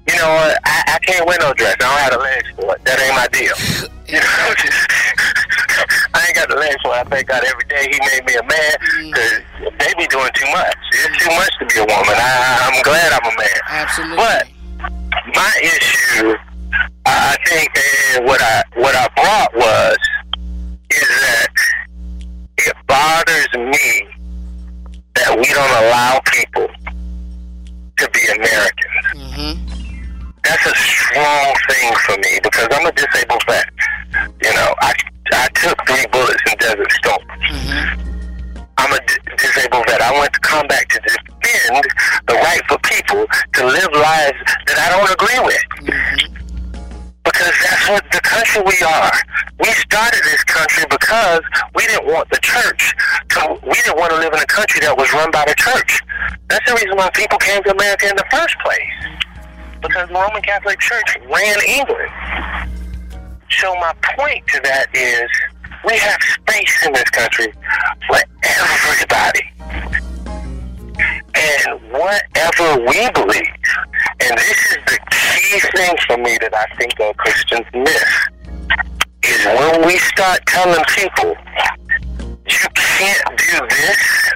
[0.08, 0.58] you know what?
[0.64, 1.76] I, I can't wear no dress.
[1.80, 2.84] I don't have the legs for it.
[2.84, 3.54] That ain't my deal.
[4.06, 4.22] You know,
[6.14, 6.98] I ain't got the legs for it.
[6.98, 9.10] I thank God every day He made me a man mm.
[9.10, 9.42] because
[9.82, 10.76] they be doing too much.
[10.92, 12.14] It's too much to be a woman.
[12.14, 13.58] I, I'm glad I'm a man.
[13.66, 14.16] Absolutely.
[14.16, 14.46] But
[15.34, 16.36] my issue,
[17.04, 17.68] I think,
[18.14, 19.98] and what I what I brought was
[20.90, 21.48] is that
[22.58, 24.06] it bothers me
[25.16, 26.68] that we don't allow people
[27.96, 29.06] to be Americans.
[29.16, 29.76] Mm-hmm.
[30.46, 33.66] That's a strong thing for me because I'm a disabled vet.
[34.42, 34.94] You know, I
[35.32, 37.18] I took three bullets in Desert Storm.
[37.50, 38.62] Mm-hmm.
[38.78, 39.00] I'm a
[39.36, 40.00] disabled vet.
[40.00, 41.82] I went to combat to defend
[42.28, 44.38] the right for people to live lives
[44.70, 45.66] that I don't agree with.
[45.82, 46.34] Mm-hmm.
[47.24, 49.10] Because that's what the country we are.
[49.58, 51.42] We started this country because
[51.74, 52.94] we didn't want the church
[53.30, 56.00] to, we didn't want to live in a country that was run by the church.
[56.46, 59.25] That's the reason why people came to America in the first place.
[59.80, 62.10] Because the Roman Catholic Church ran England.
[63.50, 65.30] So my point to that is
[65.84, 67.52] we have space in this country
[68.08, 69.42] for everybody.
[71.34, 73.56] And whatever we believe,
[74.20, 78.04] and this is the key thing for me that I think that Christians miss,
[79.22, 81.36] is when we start telling people,
[82.48, 84.32] you can't do this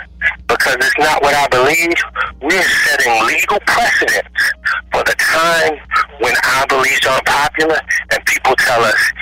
[0.49, 1.95] because it's not what I believe,
[2.43, 4.53] we're setting legal precedents
[4.93, 5.79] for the time
[6.21, 7.79] when our beliefs aren't popular
[8.13, 9.13] and people tell us,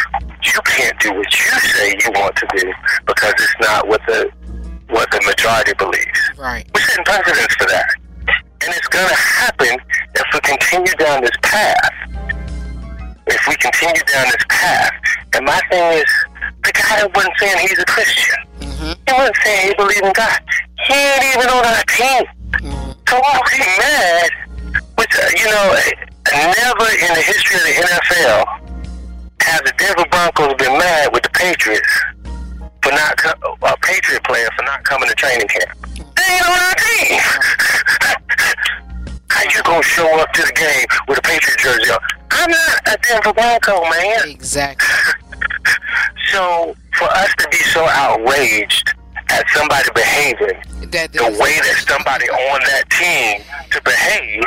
[0.43, 2.73] you can't do what you say you want to do
[3.07, 4.31] because it's not what the
[4.91, 6.21] what the majority believes.
[6.39, 6.67] Right.
[6.75, 7.89] We're setting precedents for that.
[8.65, 9.79] And it's going to happen
[10.15, 11.93] if we continue down this path.
[13.29, 14.93] If we continue down this path.
[15.35, 16.11] And my thing is,
[16.65, 18.41] the guy that wasn't saying he's a Christian.
[18.61, 18.93] Mm-hmm.
[19.05, 20.41] He wasn't saying he believed in God.
[20.89, 22.25] He ain't even on our team.
[22.57, 22.93] Mm-hmm.
[23.09, 24.31] So why was he mad?
[24.97, 25.77] With, uh, you know,
[26.33, 28.69] never in the history of the NFL
[29.49, 31.89] have the Denver Broncos been mad with the Patriots
[32.83, 35.79] for not co- a Patriot player for not coming to training camp.
[35.97, 37.19] They ain't on our team.
[37.21, 38.85] Mm-hmm.
[39.31, 41.99] How you gonna show up to the game with a Patriot jersey on?
[42.31, 44.29] I'm not a Denver Bronco, man.
[44.29, 44.89] Exactly.
[46.33, 48.93] So for us to be so outraged
[49.31, 50.61] at somebody behaving
[50.91, 54.45] That, the way that somebody on that team to behave,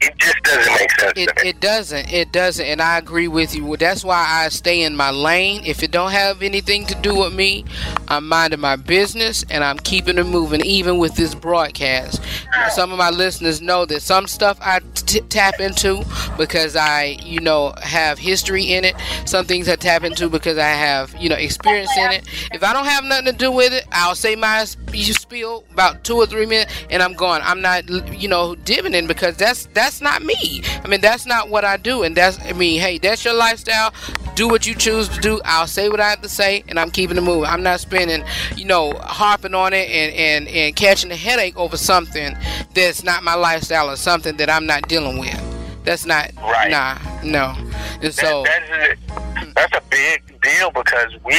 [0.00, 0.67] it just doesn't
[1.16, 2.12] It, it doesn't.
[2.12, 2.64] It doesn't.
[2.64, 3.76] And I agree with you.
[3.76, 5.62] That's why I stay in my lane.
[5.64, 7.64] If it don't have anything to do with me,
[8.08, 12.22] I'm minding my business and I'm keeping it moving, even with this broadcast.
[12.70, 16.02] Some of my listeners know that some stuff I t- tap into
[16.36, 18.94] because I, you know, have history in it.
[19.24, 22.24] Some things I tap into because I have, you know, experience in it.
[22.52, 26.04] If I don't have nothing to do with it, I'll say my sp- spill about
[26.04, 27.40] two or three minutes and I'm gone.
[27.44, 30.62] I'm not, you know, dividend because that's that's not me.
[30.84, 32.02] I mean, that's not what I do.
[32.02, 33.92] And that's, I mean, hey, that's your lifestyle.
[34.34, 35.40] Do what you choose to do.
[35.44, 37.46] I'll say what I have to say, and I'm keeping it moving.
[37.50, 38.24] I'm not spending,
[38.56, 42.36] you know, harping on it and and and catching a headache over something
[42.74, 45.40] that's not my lifestyle or something that I'm not dealing with.
[45.84, 46.70] That's not, Right.
[46.70, 47.54] nah, no.
[48.02, 51.34] And so, that, that's, a, that's a big deal because we,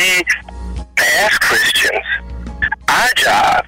[0.98, 2.04] as Christians,
[2.88, 3.66] our job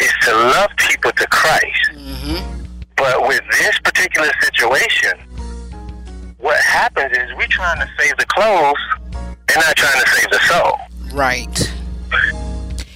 [0.00, 1.90] is to love people to Christ.
[1.92, 2.62] Mm-hmm.
[2.96, 5.18] But with this particular situation,
[6.38, 8.78] what happens is we're trying to save the clothes
[9.14, 10.78] and not trying to save the soul.
[11.14, 11.72] right.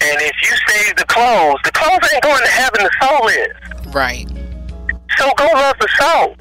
[0.00, 3.94] And if you save the clothes, the clothes ain't going to heaven, the soul is.
[3.94, 4.28] Right.
[5.18, 6.36] So go love the soul.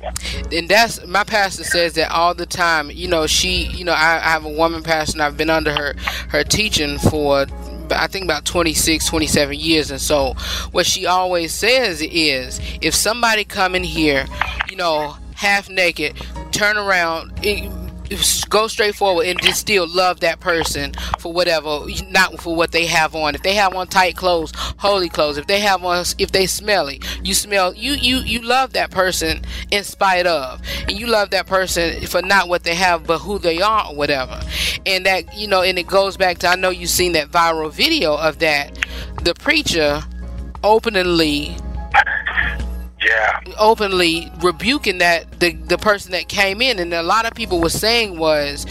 [0.52, 4.18] and that's my pastor says that all the time you know she you know I,
[4.18, 5.96] I have a woman pastor and i've been under her
[6.30, 7.48] her teaching for
[7.92, 9.92] I think about 26, 27 years.
[9.92, 10.34] And so
[10.72, 14.26] what she always says is if somebody come in here,
[14.70, 16.16] you know, half naked,
[16.52, 17.32] turn around,
[18.50, 22.86] go straight forward and just still love that person for whatever not for what they
[22.86, 23.36] have on.
[23.36, 25.38] If they have on tight clothes holy clothes.
[25.38, 29.42] If they have on if they smelly you smell you you you love that person
[29.72, 30.62] in spite of.
[30.88, 33.96] And you love that person for not what they have but who they are or
[33.96, 34.40] whatever.
[34.86, 37.72] And that you know and it goes back to i know you've seen that viral
[37.72, 38.78] video of that.
[39.24, 40.02] The preacher
[40.64, 41.56] openly
[43.08, 43.40] yeah.
[43.60, 46.80] openly rebuking that the the person that came in.
[46.80, 48.66] And a lot of people were saying was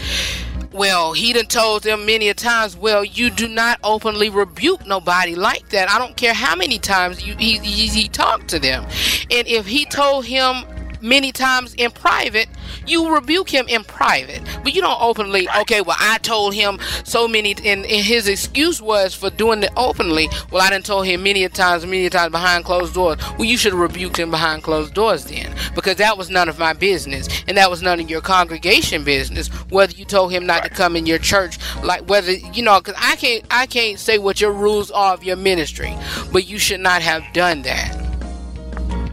[0.73, 5.35] well he done told them many a times well you do not openly rebuke nobody
[5.35, 5.89] like that.
[5.89, 8.83] I don't care how many times you he, he, he talked to them.
[9.31, 10.65] And if he told him
[11.01, 12.47] many times in private
[12.85, 14.41] you rebuke him in private.
[14.63, 18.81] But you don't openly okay well i told him so many and, and his excuse
[18.81, 20.29] was for doing it openly.
[20.51, 23.17] Well i done told him many a times many a times behind closed doors.
[23.37, 26.59] Well you should have rebuked him behind closed doors then because that was none of
[26.59, 30.63] my business and that was none of your congregation business whether you told him not
[30.63, 34.17] to come in your church like whether you know because i can't i can't say
[34.17, 35.93] what your rules are of your ministry
[36.31, 38.06] but you should not have done that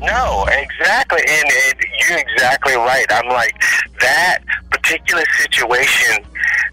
[0.05, 3.07] No, exactly, and, and you're exactly right.
[3.11, 3.55] I'm like
[4.01, 4.39] that
[4.71, 6.25] particular situation.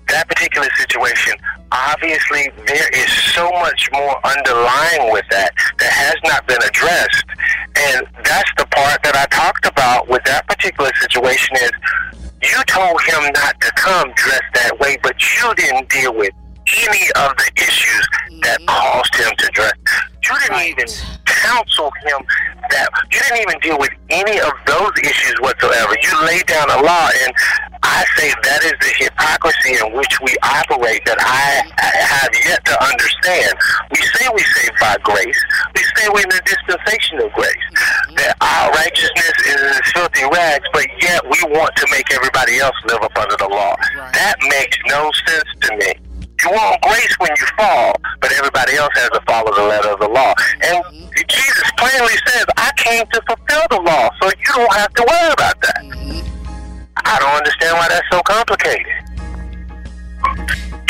[0.10, 1.34] That particular situation.
[1.72, 7.26] Obviously, there is so much more underlying with that that has not been addressed,
[7.78, 11.56] and that's the part that I talked about with that particular situation.
[11.56, 11.72] Is
[12.44, 16.34] you told him not to come dressed that way, but you didn't deal with
[16.68, 18.08] any of the issues
[18.42, 18.70] that mm-hmm.
[18.70, 19.74] caused him to dress.
[20.24, 20.88] You didn't even
[21.26, 22.22] counsel him
[22.70, 25.98] that you didn't even deal with any of those issues whatsoever.
[25.98, 27.34] You laid down a law, and
[27.82, 32.62] I say that is the hypocrisy in which we operate that I I have yet
[32.70, 33.58] to understand.
[33.90, 35.42] We say we save by grace,
[35.76, 37.66] we say we're in the dispensation of grace.
[37.74, 38.16] Mm-hmm.
[38.22, 42.78] That our righteousness is as filthy rags, but yet we want to make everybody else
[42.86, 43.74] live up under the law.
[44.14, 46.11] That makes no sense to me.
[46.44, 50.00] You want grace when you fall, but everybody else has to follow the letter of
[50.00, 50.34] the law.
[50.64, 50.84] And
[51.28, 55.34] Jesus plainly says, I came to fulfill the law, so you don't have to worry
[55.34, 56.26] about that.
[56.98, 58.86] I don't understand why that's so complicated.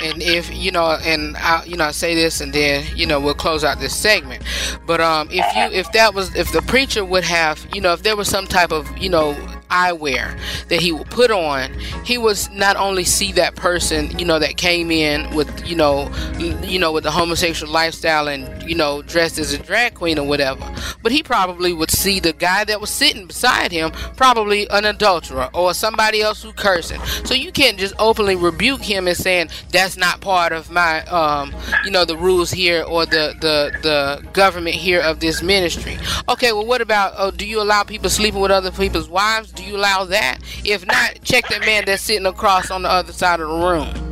[0.04, 3.20] and if you know and I, you know I say this and then you know
[3.20, 4.44] we'll close out this segment
[4.88, 8.02] but um if you if that was if the preacher would have you know if
[8.02, 9.34] there was some type of you know
[9.72, 11.72] eyewear that he would put on
[12.04, 16.12] he would not only see that person you know that came in with you know
[16.38, 20.26] you know with the homosexual lifestyle and you know dressed as a drag queen or
[20.26, 20.66] whatever.
[21.04, 25.50] But he probably would see the guy that was sitting beside him probably an adulterer
[25.54, 27.02] or somebody else who cursing.
[27.26, 31.54] So you can't just openly rebuke him and saying that's not part of my um
[31.84, 35.98] you know the rules here or the the the government here of this ministry.
[36.30, 39.52] Okay well what about oh do you allow people sleeping with other people's wives?
[39.52, 40.40] Do you allow that?
[40.64, 44.12] If not check that man that's sitting across on the other side of the room.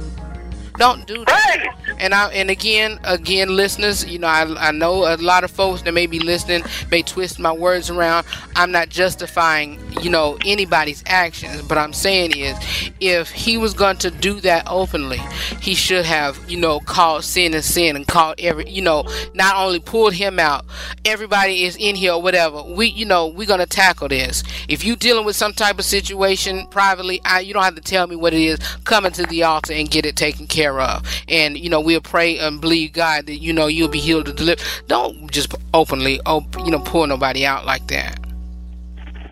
[0.77, 1.75] Don't do that.
[1.99, 5.81] And I and again, again, listeners, you know, I, I know a lot of folks
[5.83, 8.25] that may be listening may twist my words around.
[8.55, 12.57] I'm not justifying, you know, anybody's actions, but I'm saying is,
[12.99, 15.19] if he was going to do that openly,
[15.61, 19.55] he should have, you know, called sin and sin and called every, you know, not
[19.55, 20.65] only pulled him out.
[21.05, 22.63] Everybody is in here or whatever.
[22.63, 24.43] We, you know, we're gonna tackle this.
[24.67, 28.07] If you dealing with some type of situation privately, I, you don't have to tell
[28.07, 28.59] me what it is.
[28.83, 31.03] Come into the altar and get it taken care of.
[31.27, 34.37] And you know, we'll pray and believe God that you know you'll be healed and
[34.37, 34.63] delivered.
[34.85, 38.19] Don't just openly, op- you know, pull nobody out like that.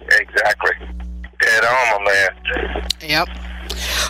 [0.10, 0.72] Exactly.
[1.40, 2.90] Dead on, my man.
[3.02, 3.28] Yep.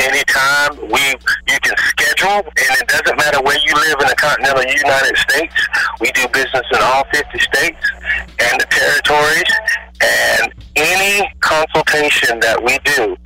[0.01, 1.01] Anytime we
[1.49, 5.55] you can schedule, and it doesn't matter where you live in the continental United States.
[6.01, 7.93] We do business in all 50 states
[8.41, 9.53] and the territories.
[10.01, 13.17] And any consultation that we do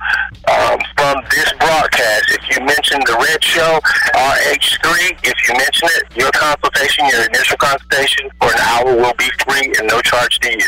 [0.49, 3.79] um, from this broadcast, if you mention the Redd Show,
[4.15, 9.29] RH3, if you mention it, your consultation, your initial consultation for an hour will be
[9.45, 10.67] free and no charge to you.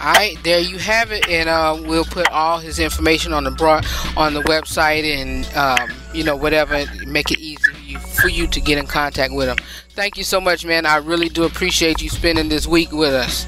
[0.00, 3.50] All right, there you have it, and uh, we'll put all his information on the
[3.50, 3.86] broad
[4.16, 8.76] on the website, and um, you know whatever, make it easy for you to get
[8.76, 9.56] in contact with him.
[9.90, 10.84] Thank you so much, man.
[10.84, 13.46] I really do appreciate you spending this week with us.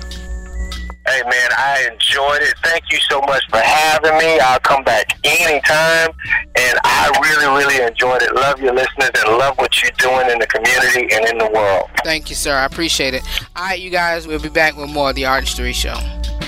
[1.07, 2.55] Hey man, I enjoyed it.
[2.65, 4.39] Thank you so much for having me.
[4.41, 6.11] I'll come back anytime.
[6.57, 8.35] And I really, really enjoyed it.
[8.35, 11.89] Love your listeners and love what you're doing in the community and in the world.
[12.03, 12.55] Thank you, sir.
[12.55, 13.23] I appreciate it.
[13.55, 16.45] All right, you guys, we'll be back with more of the RH3 Show.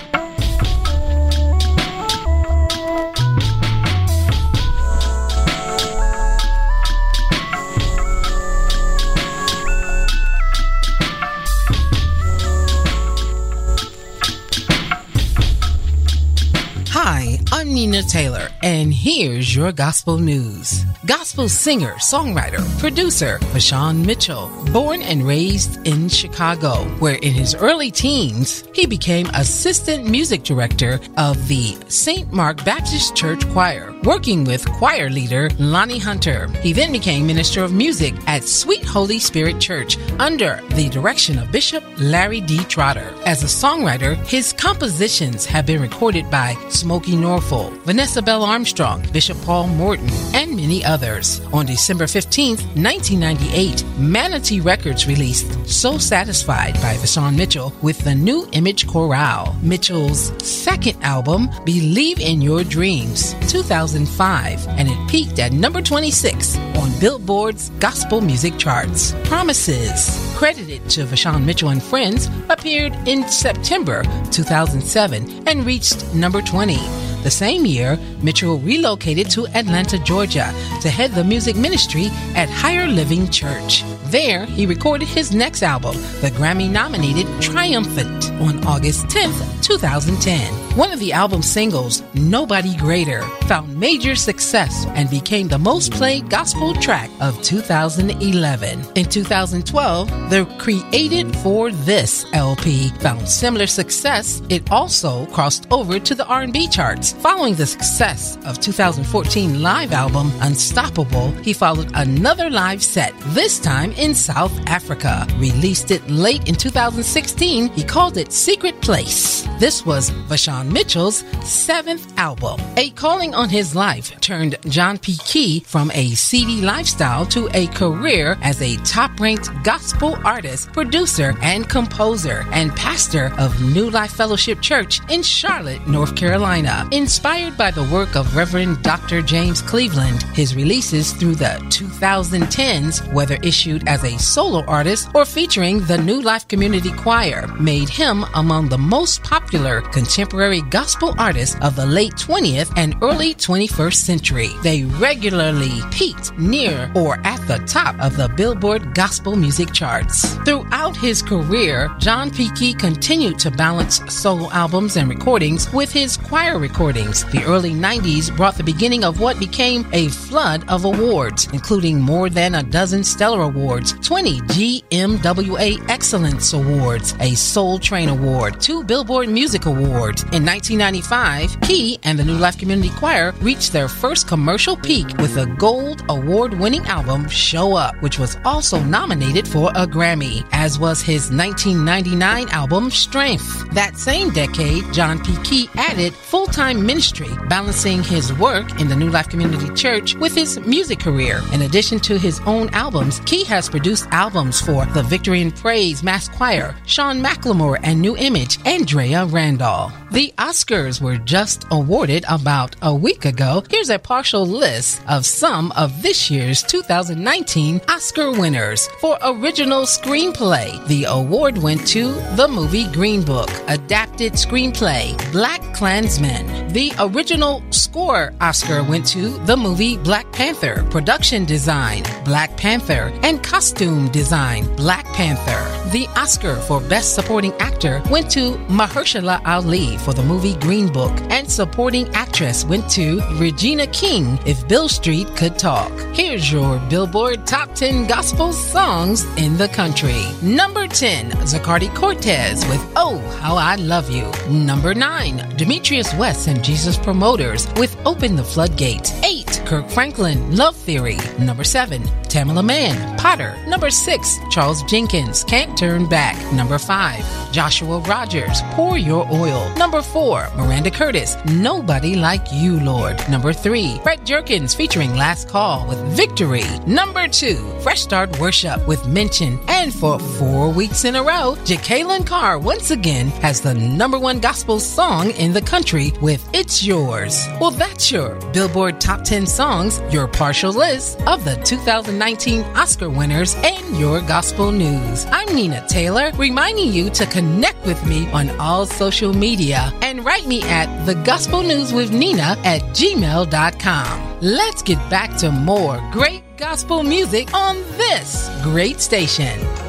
[17.69, 20.87] I'm Nina Taylor, and here's your gospel news.
[21.05, 27.91] Gospel singer, songwriter, producer Vashawn Mitchell, born and raised in Chicago, where in his early
[27.91, 32.33] teens he became assistant music director of the St.
[32.33, 36.49] Mark Baptist Church Choir, working with choir leader Lonnie Hunter.
[36.62, 41.53] He then became minister of music at Sweet Holy Spirit Church under the direction of
[41.53, 42.64] Bishop Larry D.
[42.64, 43.12] Trotter.
[43.27, 49.41] As a songwriter, his compositions have been recorded by Smokie Norful, Vanessa Bell Armstrong, Bishop
[49.43, 51.41] Paul Morton, and many others.
[51.53, 58.49] On December 15th, 1998, Manatee Records released So Satisfied by Vashawn Mitchell with the new
[58.53, 59.55] Image Chorale.
[59.63, 66.99] Mitchell's second album, Believe in Your Dreams, 2005, and it peaked at number 26 on
[67.01, 69.15] Billboard's gospel music charts.
[69.25, 77.08] Promises, credited to Vashawn Mitchell and Friends, appeared in September 2007 and reached number 20.
[77.23, 80.53] The same year, Mitchell relocated to Atlanta, Georgia
[80.83, 83.83] to head the music ministry at Higher Living Church.
[84.07, 89.31] There, he recorded his next album, the Grammy nominated Triumphant, on August 10,
[89.62, 90.68] 2010.
[90.75, 96.31] One of the album's singles, Nobody Greater, found major success and became the most played
[96.31, 98.85] gospel track of 2011.
[98.95, 104.41] In 2012, the Created for This LP found similar success.
[104.51, 107.12] It also crossed over to the R&B charts.
[107.12, 113.91] Following the success of 2014 live album Unstoppable, he followed another live set, this time
[113.93, 115.27] in South Africa.
[115.39, 119.45] Released it late in 2016, he called it Secret Place.
[119.59, 122.61] This was Vashawn Mitchell's seventh album.
[122.77, 125.16] A calling on his life turned John P.
[125.25, 131.35] Kee from a seedy lifestyle to a career as a top ranked gospel artist, producer,
[131.43, 136.89] and composer, and pastor of New Life Fellowship Church in Charlotte, North Carolina.
[136.93, 139.23] Inspired by the work of Reverend Dr.
[139.23, 145.81] James Cleveland, his releases through the 2010s, whether issued as a solo artist or featuring
[145.87, 151.76] the New Life Community Choir, made him among the most popular contemporary gospel artists of
[151.76, 154.51] the late 20th and early 21st century.
[154.62, 160.34] They regularly peaked near or at the top of the Billboard gospel music charts.
[160.46, 162.51] Throughout his career, John P.
[162.57, 167.24] Kee continued to balance solo albums and recordings with his choir recordings.
[167.26, 172.30] The early 90s brought the beginning of what became a flood of awards, including more
[172.30, 179.28] than a dozen Stellar Awards, 20 GMWA Excellence Awards, a Soul Train Award, two Billboard
[179.28, 180.24] Music Awards.
[180.39, 185.34] In 1995, Kee and the New Life Community Choir reached their first commercial peak with
[185.34, 190.78] the Gold Award winning album Show Up, which was also nominated for a Grammy, as
[190.78, 193.74] was his 1999 album Strength.
[193.74, 195.36] That same decade, John P.
[195.43, 200.36] Kee added full time ministry, balancing his work in the New Life Community Church with
[200.36, 201.43] his music career.
[201.53, 206.05] In addition to his own albums, Kee has produced albums for the Victory and Praise
[206.05, 209.91] Mass Choir, Sean McLemore and New Image, Andrea Randall.
[210.11, 213.62] The Oscars were just awarded about a week ago.
[213.70, 218.89] Here's a partial list of some of this year's 2019 Oscar winners.
[219.01, 226.72] For original screenplay, the award went to the movie Green Book, adapted screenplay Black Klansman.
[226.72, 233.43] The original score Oscar went to the movie Black Panther, production design Black Panther, and
[233.43, 235.64] costume design Black Panther.
[235.91, 241.12] The Oscar for Best Supporting Actor went to Mahershala Ali for the movie Green Book,
[241.31, 245.93] and supporting actress went to Regina King if Beale Street could talk.
[246.12, 250.25] Here's your Billboard Top 10 Gospel Songs in the Country.
[250.43, 254.29] Number 10, Zacardi Cortez with Oh, How I Love You.
[254.49, 259.14] Number 9, Demetrius West and Jesus Promoters with Open the Floodgate.
[259.25, 261.19] 8, Kirk Franklin, Love Theory.
[261.39, 263.57] Number 7, Tamela Mann, Potter.
[263.69, 266.37] Number 6, Charles Jenkins, Can't Turn Back.
[266.53, 269.73] Number 5, Joshua Rogers, Pour Your Oil.
[269.77, 273.17] Number 4, Miranda Curtis, Nobody Like You, Lord.
[273.29, 276.65] Number 3, Brett Jerkins featuring Last Call with Victory.
[276.87, 279.61] Number 2, Fresh Start Worship with Mention.
[279.69, 284.41] And for four weeks in a row, Jacqueline Carr once again has the number one
[284.41, 287.47] gospel song in the country with It's Yours.
[287.61, 293.55] Well, that's your Billboard Top 10 Songs, your partial list of the 2019 Oscar winners,
[293.57, 295.27] and your gospel news.
[295.27, 300.46] I'm Nina Taylor, reminding you to connect with me on all social media and write
[300.46, 304.38] me at the gospel news with Nina at gmail.com.
[304.40, 309.88] Let's get back to more great gospel music on this great station.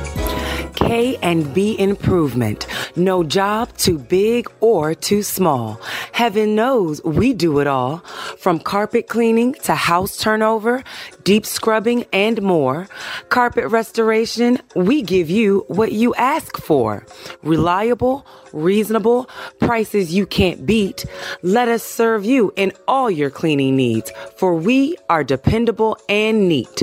[0.79, 2.65] K and B Improvement.
[2.95, 5.79] No job too big or too small.
[6.13, 7.97] Heaven knows we do it all.
[8.39, 10.83] From carpet cleaning to house turnover,
[11.23, 12.87] deep scrubbing, and more.
[13.27, 17.05] Carpet restoration, we give you what you ask for.
[17.43, 21.05] Reliable, reasonable, prices you can't beat.
[21.43, 26.81] Let us serve you in all your cleaning needs, for we are dependable and neat.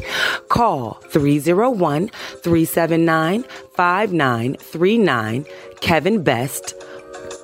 [0.48, 2.08] Call 301
[2.42, 3.44] 379
[3.76, 5.46] 5939
[5.80, 6.74] Kevin Best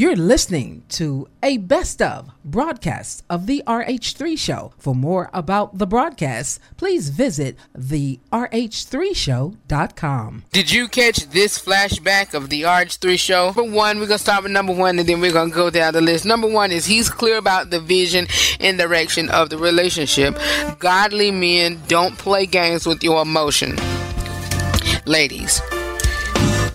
[0.00, 4.72] You're listening to a best of broadcast of the RH3 show.
[4.78, 10.44] For more about the broadcast, please visit the RH3show.com.
[10.52, 13.52] Did you catch this flashback of the RH3 show?
[13.54, 15.68] Number one, we're going to start with number one and then we're going to go
[15.68, 16.24] down the list.
[16.24, 18.26] Number one is he's clear about the vision
[18.58, 20.34] and direction of the relationship.
[20.78, 23.76] Godly men don't play games with your emotion.
[25.04, 25.60] Ladies,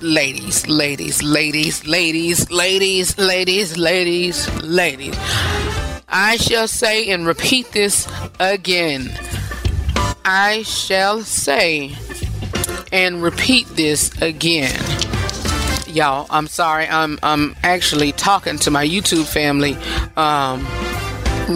[0.06, 5.16] ladies, ladies, ladies, ladies, ladies, ladies, ladies, ladies.
[6.08, 8.08] I shall say and repeat this
[8.40, 9.12] again.
[10.24, 11.96] I shall say
[12.92, 14.80] and repeat this again.
[15.88, 16.88] Y'all, I'm sorry.
[16.88, 19.76] I'm I'm actually talking to my YouTube family
[20.16, 20.64] um,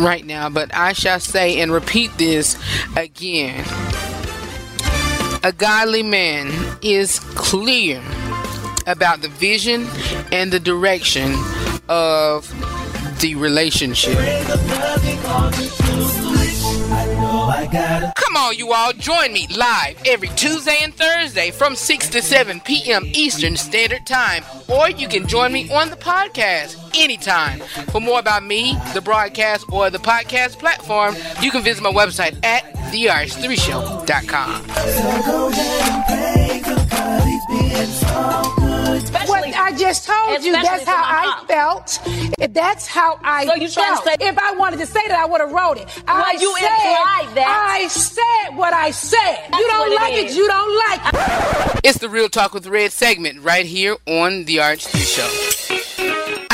[0.02, 2.58] right now, but I shall say and repeat this
[2.98, 3.64] again.
[5.44, 8.02] A godly man is clear
[8.90, 9.88] about the vision
[10.32, 11.36] and the direction
[11.88, 12.50] of
[13.22, 14.18] the relationship.
[18.16, 22.60] Come on, you all, join me live every Tuesday and Thursday from 6 to 7
[22.62, 23.04] p.m.
[23.14, 27.60] Eastern Standard Time, or you can join me on the podcast anytime.
[27.92, 32.44] For more about me, the broadcast, or the podcast platform, you can visit my website
[32.44, 34.64] at therh3show.com.
[38.20, 38.59] What
[39.70, 42.00] I just told you, that's how I felt.
[42.40, 44.20] If That's how I So you trying to felt.
[44.20, 45.88] say- if I wanted to say that, I would have wrote it.
[46.08, 47.68] I you said, implied that.
[47.70, 49.20] I said what I said.
[49.52, 50.38] That's you don't like it like it, is.
[50.38, 51.82] you don't like it.
[51.84, 55.79] It's the Real Talk with Redd segment right here on the RH3 Show.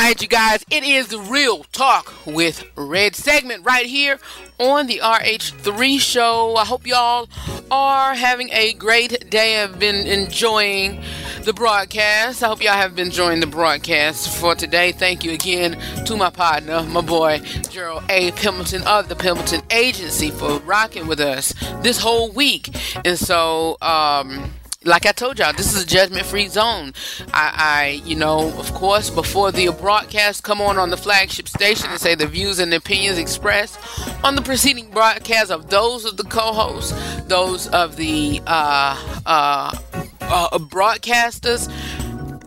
[0.06, 4.20] Alright, you guys, it is Real Talk with Redd segment right here
[4.60, 6.54] on the RH3 Show.
[6.54, 7.28] I hope y'all
[7.72, 9.60] are having a great day.
[9.60, 11.02] I've been enjoying
[11.42, 12.40] the broadcast.
[12.44, 14.92] I hope y'all have been enjoying the broadcast for today.
[14.92, 18.30] Thank you again to my partner, my boy, Gerald A.
[18.30, 21.52] Pimpleton of the Pimpleton Agency for rocking with us
[21.82, 22.70] this whole week.
[23.04, 24.52] And so, um,
[24.86, 26.94] like I told y'all, this is a judgment-free zone.
[27.34, 31.90] I, I, you know, of course, before the broadcast come on on the flagship station
[31.90, 33.78] and say the views and opinions expressed
[34.24, 39.76] on the preceding broadcast of those of the co-hosts, those of the uh, uh,
[40.20, 41.68] uh, broadcasters,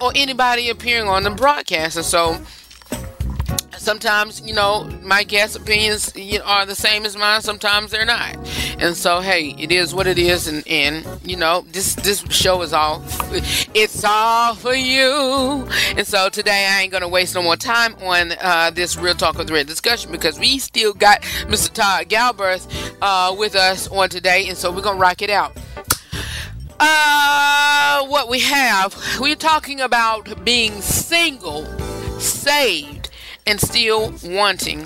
[0.01, 1.97] or anybody appearing on the broadcast.
[1.97, 2.39] And so,
[3.79, 7.41] sometimes you know my guest opinions you are the same as mine.
[7.41, 8.35] Sometimes they're not.
[8.77, 10.47] And so hey it is what it is.
[10.47, 13.01] And, and you know this this show is all
[13.73, 15.67] it's all for you.
[15.95, 19.37] And so today i ain't gonna waste no more time on uh, this real talk
[19.37, 24.47] with Redd discussion because we still got mr todd galbraith uh, with us on today.
[24.47, 25.57] And so we're gonna rock it out.
[26.81, 31.65] Uh, what we have, we're talking about being single,
[32.19, 32.98] saved,
[33.49, 34.85] and still wanting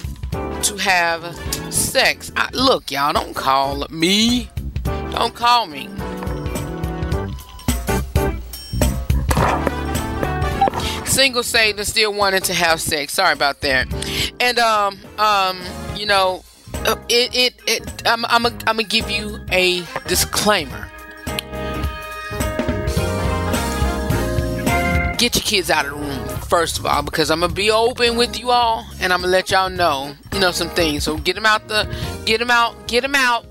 [0.62, 1.36] to have
[1.70, 2.32] sex.
[2.38, 4.50] I, look, y'all, don't call me.
[4.84, 5.90] Don't call me.
[11.06, 13.14] Single, saved, and still wanting to have sex.
[13.14, 13.94] Sorry about that.
[14.40, 15.60] And um, um,
[15.98, 20.90] you know, uh, it, it, it I'm, I'm, a, I'm gonna give you a disclaimer.
[25.18, 26.23] get your kids out of the room
[26.54, 29.50] first of all because i'm gonna be open with you all and i'm gonna let
[29.50, 31.84] y'all know you know some things so get them out the
[32.26, 33.44] get them out get them out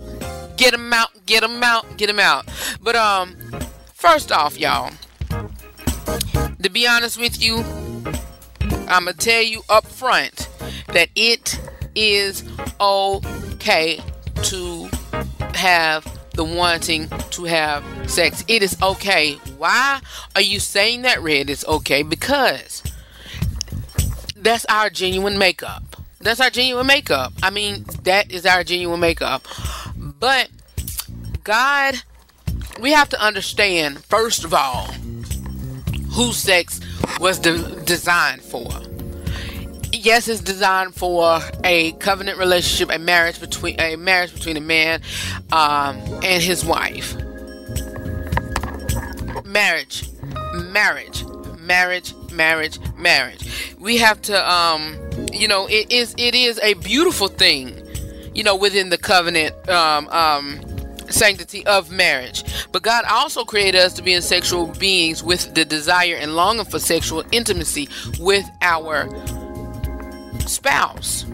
[0.56, 2.48] get them out get them out get them out
[2.80, 3.34] but um
[3.92, 4.92] first off y'all
[6.62, 7.56] to be honest with you
[8.86, 10.48] i'm gonna tell you up front
[10.92, 11.60] that it
[11.96, 12.44] is
[12.80, 14.00] okay
[14.44, 14.88] to
[15.54, 18.42] have the wanting to have sex.
[18.48, 19.34] It is okay.
[19.58, 20.00] Why
[20.34, 21.50] are you saying that, Redd?
[21.50, 22.82] It's okay because
[24.42, 25.96] that's our genuine makeup.
[26.20, 27.32] That's our genuine makeup.
[27.42, 29.46] I mean, that is our genuine makeup.
[29.96, 30.50] But
[31.42, 31.96] God,
[32.80, 34.86] we have to understand, first of all,
[36.12, 36.80] who sex
[37.18, 38.68] was de- designed for
[40.02, 45.00] yes, it's designed for a covenant relationship, a marriage between a marriage between a man
[45.52, 47.14] um, and his wife.
[49.44, 50.08] Marriage,
[50.54, 51.24] marriage,
[51.60, 53.74] marriage, marriage, marriage.
[53.78, 54.98] We have to, um,
[55.32, 57.80] you know, it is it is a beautiful thing,
[58.34, 59.68] you know, within the covenant.
[59.68, 60.60] Um, um,
[61.12, 62.42] sanctity of marriage.
[62.72, 66.64] But God also created us to be in sexual beings with the desire and longing
[66.64, 69.08] for sexual intimacy with our
[70.46, 71.26] spouse.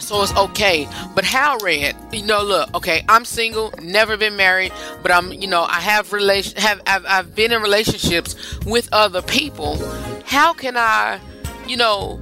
[0.00, 0.88] So it's okay.
[1.14, 1.94] But how Redd?
[2.12, 6.12] You know, look, okay, I'm single, never been married, but I'm, you know, I have
[6.12, 8.34] relation have I've, I've been in relationships
[8.64, 9.76] with other people.
[10.24, 11.20] How can I,
[11.66, 12.18] you know,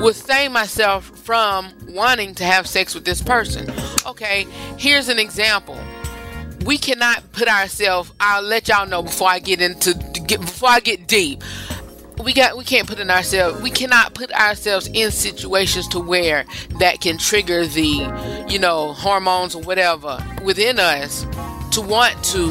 [0.00, 3.72] withstand myself from wanting to have sex with this person?
[4.06, 4.46] Okay,
[4.76, 5.78] here's an example.
[6.64, 8.12] We cannot put ourselves.
[8.18, 9.94] I'll let y'all know before I get into
[10.26, 11.42] get before I get deep
[12.22, 16.44] we got we can't put in ourselves we cannot put ourselves in situations to where
[16.78, 21.26] that can trigger the you know hormones or whatever within us
[21.72, 22.48] to want to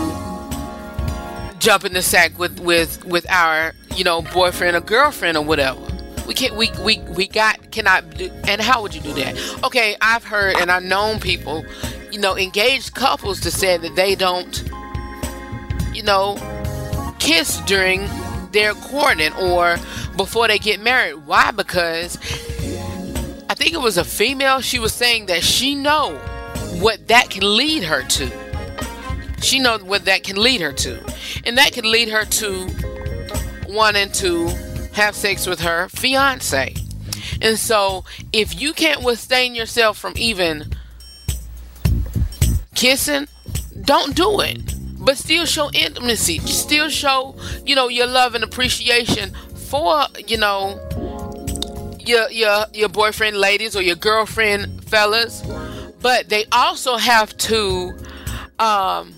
[1.62, 5.80] jump in the sack with with with our you know boyfriend or girlfriend or whatever.
[6.28, 6.56] We can't.
[6.56, 8.18] We we we got cannot.
[8.18, 9.38] Do, and how would you do that?
[9.64, 11.64] Okay, I've heard and I've known people,
[12.12, 14.64] you know, engaged couples to say that they don't,
[15.94, 16.38] you know,
[17.20, 18.08] kiss during
[18.52, 19.78] their courting or
[20.18, 21.26] before they get married.
[21.26, 21.52] Why?
[21.52, 22.18] Because
[23.50, 24.62] I think it was a female.
[24.62, 26.16] She was saying that she know
[26.80, 28.32] what that can lead her to.
[29.42, 31.04] She know what that can lead her to,
[31.46, 32.68] and that can lead her to
[33.70, 34.48] wanting to
[34.94, 36.76] have sex with her fiance.
[37.42, 40.72] And so, if you can't withstand yourself from even
[42.76, 43.28] kissing,
[43.82, 44.76] don't do it.
[45.02, 46.38] But still show intimacy.
[46.40, 47.36] Still show,
[47.66, 50.80] you know, your love and appreciation for, you know,
[52.00, 55.44] your your your boyfriend ladies or your girlfriend fellas.
[56.02, 57.98] But they also have to
[58.60, 59.14] um,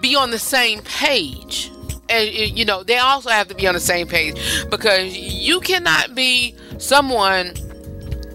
[0.00, 1.70] be on the same page
[2.08, 4.36] and you know they also have to be on the same page
[4.70, 7.52] because you cannot be someone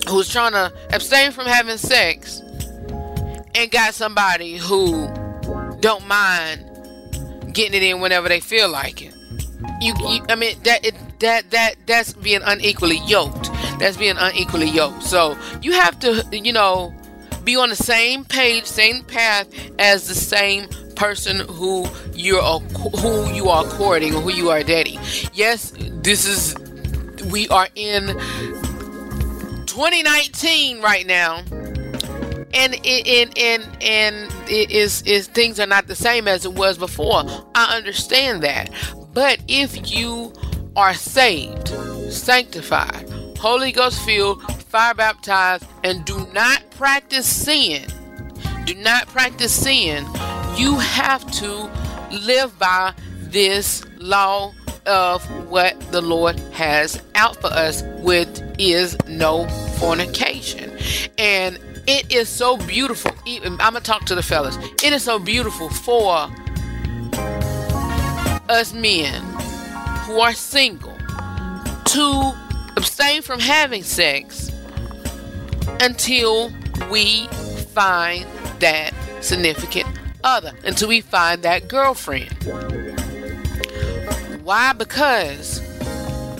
[0.07, 2.41] who's trying to abstain from having sex
[3.55, 5.07] and got somebody who
[5.79, 6.68] don't mind
[7.53, 9.13] getting it in whenever they feel like it
[9.81, 14.69] you, you i mean that it, that that that's being unequally yoked that's being unequally
[14.69, 16.93] yoked so you have to you know
[17.43, 19.47] be on the same page same path
[19.79, 20.67] as the same
[20.99, 24.99] person who you're who you are courting or who you are dating.
[25.33, 25.73] Yes,
[26.03, 26.55] this is
[27.31, 28.07] we are in
[29.65, 31.41] 2019 right now.
[32.53, 36.77] And and and and it is is things are not the same as it was
[36.77, 37.23] before.
[37.55, 38.69] I understand that.
[39.13, 40.33] But if you
[40.75, 41.69] are saved,
[42.11, 47.85] sanctified, Holy Ghost filled, fire baptized, and do not practice sin,
[48.65, 50.05] do not practice sin,
[50.55, 51.69] you have to
[52.11, 54.53] live by this law
[54.85, 59.47] of what the Lord has out for us, which is no
[59.77, 60.77] fornication.
[61.17, 61.59] And
[61.89, 63.11] it is so beautiful.
[63.25, 64.57] Even I'm gonna talk to the fellas.
[64.83, 66.29] It is so beautiful for
[68.47, 69.23] us men
[70.03, 70.95] who are single
[71.85, 72.33] to
[72.77, 74.51] abstain from having sex
[75.79, 76.53] until
[76.91, 77.25] we
[77.73, 78.27] find
[78.59, 79.87] that significant
[80.23, 82.31] other until we find that girlfriend.
[84.43, 84.73] Why?
[84.73, 85.61] Because,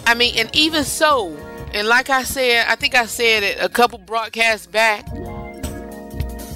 [0.06, 1.36] I mean, and even so,
[1.74, 5.08] and like I said, I think I said it a couple broadcasts back,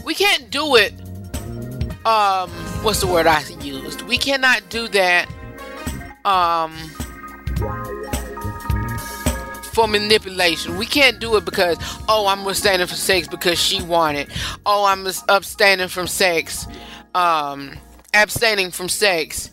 [0.03, 0.93] we can't do it.
[2.05, 2.49] Um,
[2.83, 4.01] what's the word I used?
[4.03, 5.29] We cannot do that.
[6.25, 6.73] Um,
[9.73, 10.77] for manipulation.
[10.77, 11.77] We can't do it because,
[12.07, 14.29] oh, I'm abstaining from sex because she wanted.
[14.67, 16.67] Oh, I'm abstaining from sex
[17.15, 17.77] um,
[18.13, 19.51] abstaining from sex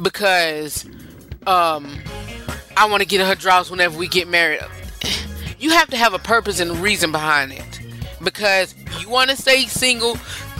[0.00, 0.84] because
[1.46, 1.98] um,
[2.76, 4.60] I want to get in her drawers whenever we get married.
[5.60, 7.64] You have to have a purpose and a reason behind it
[8.22, 10.16] because you want to stay single,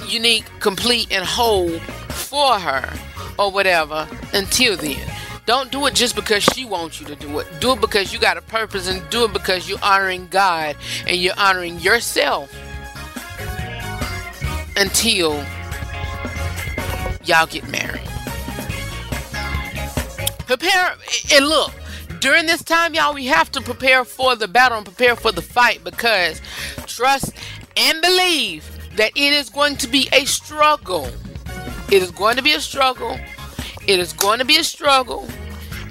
[0.07, 1.71] unique, complete, and whole
[2.09, 2.93] for her
[3.39, 5.01] or whatever until then.
[5.47, 7.47] Don't do it just because she wants you to do it.
[7.59, 11.17] Do it because you got a purpose and do it because you're honoring God and
[11.17, 12.55] you're honoring yourself
[14.77, 15.43] until
[17.25, 18.05] y'all get married.
[20.47, 20.97] Prepare
[21.33, 21.73] and look,
[22.21, 25.43] during this time, y'all, we have to prepare for the battle and prepare for the
[25.43, 26.41] fight because
[26.87, 27.33] trust
[27.79, 31.09] and believe that it is going to be a struggle.
[31.91, 33.18] It is going to be a struggle.
[33.87, 35.26] It is going to be a struggle.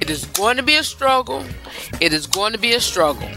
[0.01, 1.43] It is going to be a struggle.
[1.99, 3.29] It is going to be a struggle.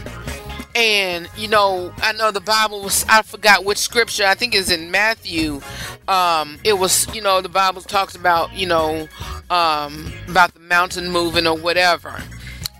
[0.75, 4.71] And you know, I know the Bible was I forgot which scripture, I think it's
[4.71, 5.61] in Matthew.
[6.07, 9.07] Um, it was, you know, the Bible talks about, you know,
[9.49, 12.21] um, about the mountain moving or whatever.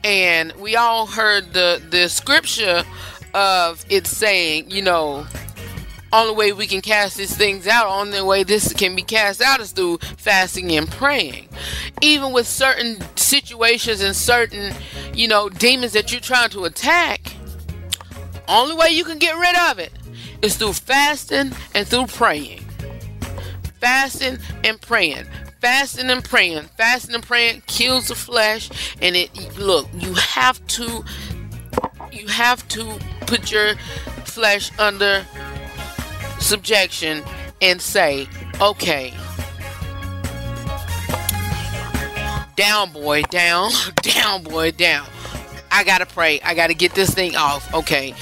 [0.03, 2.83] And we all heard the the scripture
[3.33, 5.25] of it saying, you know,
[6.13, 9.59] only way we can cast these things out, only way this can be cast out
[9.59, 11.47] is through fasting and praying.
[12.01, 14.73] Even with certain situations and certain,
[15.13, 17.33] you know, demons that you're trying to attack,
[18.47, 19.93] only way you can get rid of it
[20.41, 22.63] is through fasting and through praying.
[23.79, 25.25] Fasting and praying.
[25.61, 26.63] Fasting and praying.
[26.77, 28.69] Fasting and praying kills the flesh.
[29.01, 31.03] And it look, you have to
[32.11, 33.75] you have to put your
[34.25, 35.25] flesh under
[36.41, 37.23] subjection
[37.61, 38.27] and say,
[38.59, 39.13] okay,
[42.55, 43.71] down, boy, down,
[44.01, 45.07] down, boy, down.
[45.71, 46.41] I gotta pray.
[46.41, 47.73] I gotta get this thing off.
[47.73, 48.13] Okay,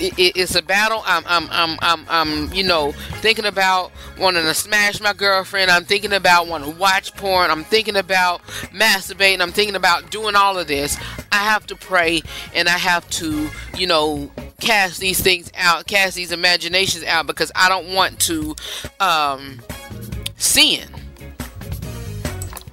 [0.00, 1.02] it, it, it's a battle.
[1.06, 5.70] I'm, I'm, I'm, I'm, I'm, you know, thinking about wanting to smash my girlfriend.
[5.70, 7.50] I'm thinking about wanting to watch porn.
[7.50, 9.40] I'm thinking about masturbating.
[9.40, 10.96] I'm thinking about doing all of this.
[11.32, 12.22] I have to pray
[12.54, 17.52] and I have to, you know, cast these things out, cast these imaginations out because
[17.54, 18.56] I don't want to
[19.00, 19.60] um,
[20.36, 20.88] sin.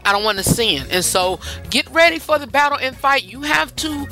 [0.03, 0.85] I don't want to sin.
[0.91, 3.23] And so get ready for the battle and fight.
[3.23, 4.07] You have to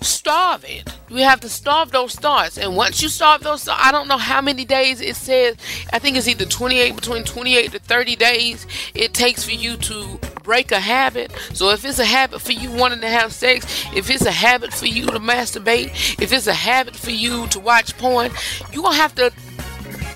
[0.00, 0.88] starve it.
[1.08, 2.58] You have to starve those thoughts.
[2.58, 5.56] And once you starve those I don't know how many days it says.
[5.92, 10.20] I think it's either 28, between 28 to 30 days it takes for you to
[10.44, 11.32] break a habit.
[11.52, 13.64] So if it's a habit for you wanting to have sex,
[13.96, 17.58] if it's a habit for you to masturbate, if it's a habit for you to
[17.58, 18.30] watch porn,
[18.72, 19.32] you're going to have to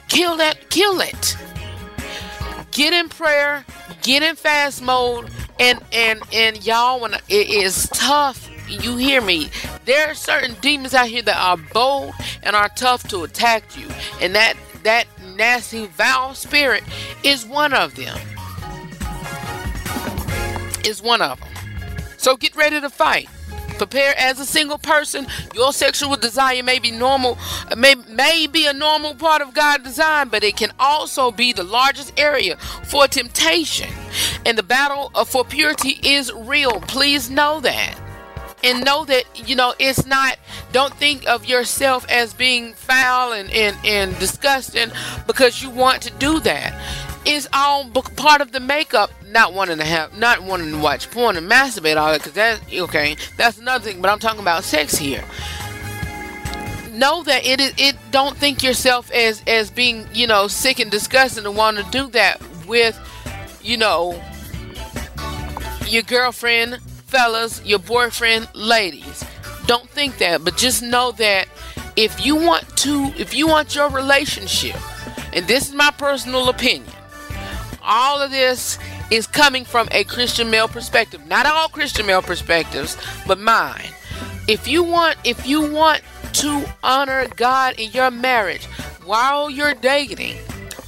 [0.08, 1.36] kill that, kill it.
[2.70, 3.64] Get in prayer,
[4.02, 9.48] get in fast mode, and and and y'all when it is tough you hear me
[9.84, 12.12] there are certain demons out here that are bold
[12.42, 13.88] and are tough to attack you
[14.20, 15.06] and that that
[15.36, 16.84] nasty foul spirit
[17.24, 18.16] is one of them
[20.86, 21.48] is one of them
[22.16, 23.28] so get ready to fight
[23.78, 25.26] prepare as a single person.
[25.54, 27.38] Your sexual desire may be normal,
[27.76, 31.64] may, may be a normal part of God's design, but it can also be the
[31.64, 33.88] largest area for temptation.
[34.44, 36.80] And the battle uh, for purity is real.
[36.82, 37.98] Please know that.
[38.64, 40.36] And know that, you know, it's not,
[40.72, 44.90] don't think of yourself as being foul and, and, and disgusting
[45.28, 46.74] because you want to do that
[47.24, 49.10] is all part of the makeup.
[49.26, 52.60] Not wanting to have, not wanting to watch porn and masturbate all that, because that
[52.72, 54.00] okay, that's another thing.
[54.00, 55.24] But I'm talking about sex here.
[56.92, 57.74] Know that it is.
[57.76, 61.84] It don't think yourself as as being you know sick and disgusting and want to
[61.90, 62.98] do that with,
[63.62, 64.20] you know,
[65.86, 69.24] your girlfriend, fellas, your boyfriend, ladies.
[69.66, 71.48] Don't think that, but just know that
[71.96, 74.76] if you want to, if you want your relationship,
[75.34, 76.92] and this is my personal opinion
[77.88, 78.78] all of this
[79.10, 81.26] is coming from a Christian male perspective.
[81.26, 83.88] Not all Christian male perspectives, but mine.
[84.46, 86.02] If you want if you want
[86.34, 88.66] to honor God in your marriage
[89.04, 90.36] while you're dating,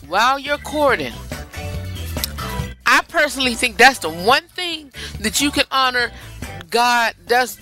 [0.07, 1.12] while you're courting,
[2.86, 6.11] I personally think that's the one thing that you can honor
[6.70, 7.14] God.
[7.26, 7.57] That's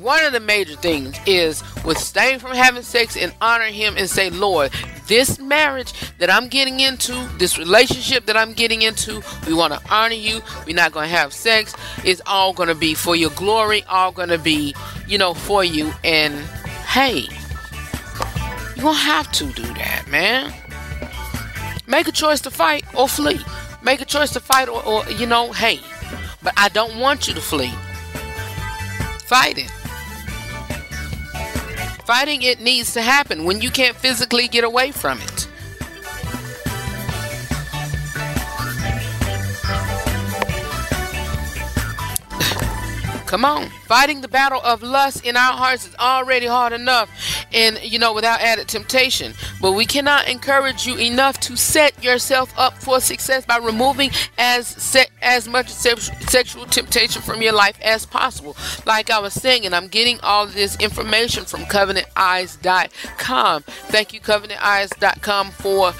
[0.00, 4.08] one of the major things is with staying from having sex and honor Him and
[4.08, 4.70] say, Lord,
[5.06, 9.80] this marriage that I'm getting into, this relationship that I'm getting into, we want to
[9.92, 10.40] honor you.
[10.66, 11.74] We're not going to have sex.
[12.04, 14.74] It's all going to be for your glory, all going to be,
[15.06, 15.92] you know, for you.
[16.02, 16.34] And
[16.86, 17.28] hey,
[18.76, 20.52] you don't have to do that, man.
[21.86, 23.40] Make a choice to fight or flee.
[23.82, 25.80] Make a choice to fight or, or you know, hey,
[26.42, 27.72] but I don't want you to flee.
[29.26, 29.70] Fight it.
[32.04, 35.48] Fighting it needs to happen when you can't physically get away from it.
[43.26, 43.70] Come on.
[43.84, 47.10] Fighting the battle of lust in our hearts is already hard enough
[47.52, 49.34] and you know without added temptation.
[49.60, 54.96] But we cannot encourage you enough to set yourself up for success by removing as
[55.22, 58.56] as much sexual temptation from your life as possible.
[58.86, 63.62] Like I was saying, and I'm getting all this information from covenanteyes.com.
[63.62, 65.92] Thank you covenanteyes.com for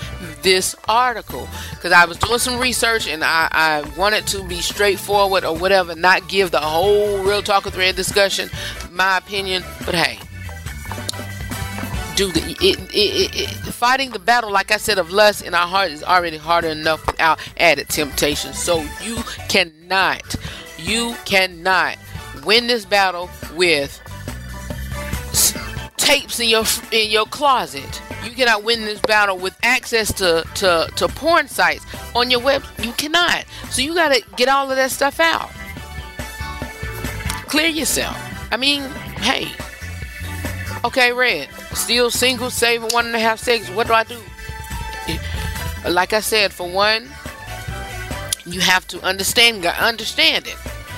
[0.43, 5.45] this article because I was doing some research and I, I wanted to be straightforward
[5.45, 8.49] or whatever, not give the whole real talk of thread discussion,
[8.91, 9.63] my opinion.
[9.85, 10.19] But hey,
[12.17, 15.67] do the it, it, it, fighting the battle, like I said, of lust in our
[15.67, 18.53] heart is already harder enough without added temptation.
[18.53, 19.17] So you
[19.49, 20.37] cannot,
[20.79, 21.99] you cannot
[22.45, 24.01] win this battle with
[25.97, 28.01] tapes in your in your closet.
[28.25, 32.65] You cannot win this battle with access to, to, to porn sites on your web.
[32.83, 33.45] You cannot.
[33.71, 35.51] So you got to get all of that stuff out.
[37.47, 38.17] Clear yourself.
[38.51, 38.83] I mean,
[39.19, 39.49] hey.
[40.85, 41.49] Okay, Redd.
[41.75, 43.71] Still single, saving one and a half seconds.
[43.71, 44.19] What do I do?
[45.89, 47.09] Like I said, for one,
[48.47, 50.57] you have to understand understand it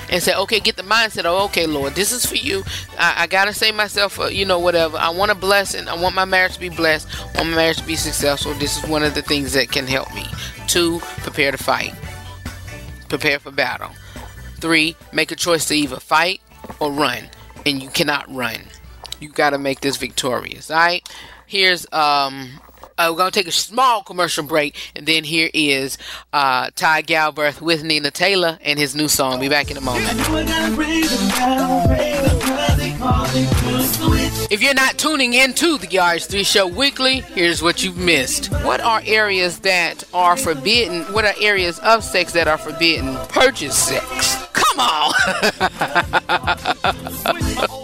[0.09, 2.63] and say, okay, get the mindset of, okay, Lord, this is for you.
[2.97, 4.97] I, I gotta say myself, uh, you know, whatever.
[4.97, 5.87] I want a blessing.
[5.87, 7.07] I want my marriage to be blessed.
[7.19, 8.53] I want my marriage to be successful.
[8.53, 10.25] This is one of the things that can help me.
[10.67, 11.93] Two, prepare to fight.
[13.09, 13.91] Prepare for battle.
[14.57, 16.41] Three, make a choice to either fight
[16.79, 17.29] or run,
[17.65, 18.57] and you cannot run.
[19.19, 20.69] You gotta make this victorious.
[20.69, 21.07] All right.
[21.45, 22.59] Here's um
[22.97, 25.97] uh, we're gonna take a small commercial break, and then here is
[26.33, 29.39] uh, Ty Galbraith with Nina Taylor and his new song.
[29.39, 30.07] Be back in a moment.
[32.99, 38.47] If you're not tuning into the RH3 Show weekly, here's what you've missed.
[38.63, 41.03] What are areas that are forbidden?
[41.13, 43.15] What are areas of sex that are forbidden?
[43.29, 44.47] Purchase sex.
[44.53, 45.13] Come on.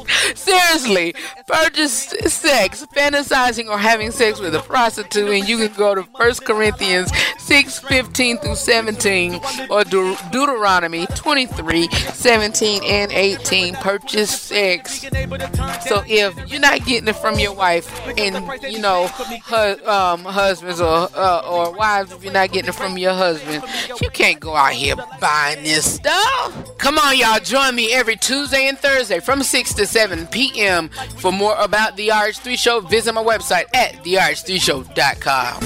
[0.43, 1.15] Seriously,
[1.47, 6.33] purchase sex, fantasizing or having sex with a prostitute, and you can go to 1
[6.45, 9.39] Corinthians 6 15 through 17
[9.69, 13.75] or De- Deuteronomy 23 17 and 18.
[13.75, 15.01] Purchase sex.
[15.87, 19.07] So if you're not getting it from your wife, and you know,
[19.45, 23.63] her, um, husbands or uh, or wives, if you're not getting it from your husband,
[24.01, 26.77] you can't go out here buying this stuff.
[26.77, 30.89] Come on, y'all, join me every Tuesday and Thursday from 6 to 7 p.m.
[31.17, 35.63] For more about the RH3 Show, visit my website at therh3show.com.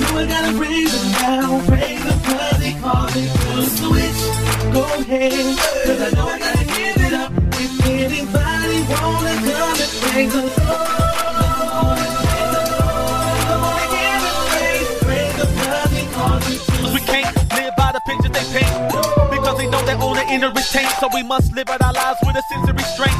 [19.69, 20.89] know they own the inner restraint.
[20.99, 23.17] So we must live out our lives with a sense of restraint.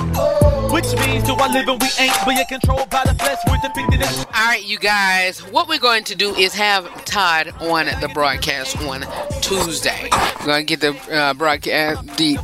[0.72, 3.38] Which means do I live and we ain't, but you're controlled by the flesh.
[3.48, 7.54] We're depicted as All right, you guys, what we're going to do is have Todd
[7.62, 9.06] on the broadcast on
[9.42, 10.10] Tuesday.
[10.42, 12.38] We're going to get the uh, broadcast, the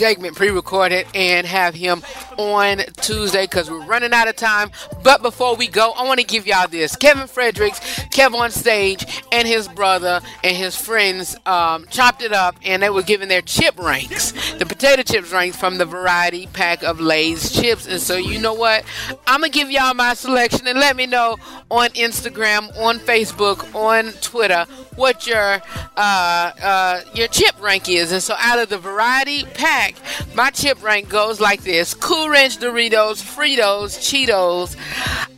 [0.00, 2.02] segment pre-recorded and have him
[2.38, 4.70] on Tuesday because we're running out of time.
[5.02, 6.96] But before we go, I want to give y'all this.
[6.96, 12.56] Kevin Fredericks, Kev on stage, and his brother and his friends um, chopped it up
[12.64, 14.32] and they were giving their chip ranks.
[14.54, 17.86] The potato chips ranks from the variety pack of Lay's chips.
[17.86, 18.84] And so you know what?
[19.26, 21.36] I'm going to give y'all my selection and let me know
[21.70, 24.64] on Instagram, on Facebook, on Twitter
[24.96, 25.60] what your
[25.96, 28.12] uh, uh, your chip rank is.
[28.12, 29.89] And so out of the variety pack,
[30.34, 34.76] my chip rank goes like this: Cool Ranch Doritos, Fritos, Cheetos,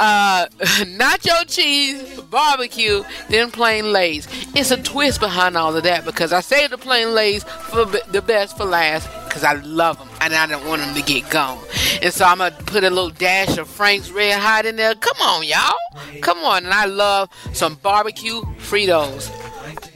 [0.00, 4.26] uh, Nacho Cheese, Barbecue, then plain Lay's.
[4.54, 8.00] It's a twist behind all of that because I saved the plain Lay's for b-
[8.10, 11.28] the best for last because I love them and I don't want them to get
[11.30, 11.58] gone.
[12.02, 14.94] And so I'm gonna put a little dash of Frank's Red Hot in there.
[14.94, 16.20] Come on, y'all.
[16.20, 16.64] Come on.
[16.64, 19.30] And I love some barbecue Fritos.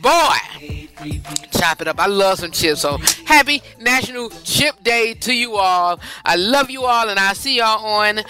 [0.01, 0.37] Boy,
[1.53, 1.99] chop it up.
[1.99, 2.83] I love some chips.
[2.83, 6.01] So happy National Chip Day to you all.
[6.25, 8.21] I love you all, and I'll see y'all on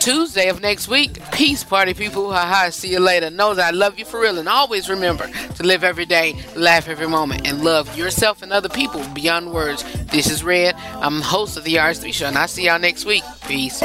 [0.00, 1.20] Tuesday of next week.
[1.32, 2.32] Peace, party people.
[2.32, 2.70] Haha.
[2.70, 3.30] See you later.
[3.30, 6.88] Know that I love you for real, and always remember to live every day, laugh
[6.88, 9.84] every moment, and love yourself and other people beyond words.
[10.06, 10.74] This is Redd.
[10.94, 13.24] I'm host of the RH3 Show, and I'll see y'all next week.
[13.46, 13.82] Peace.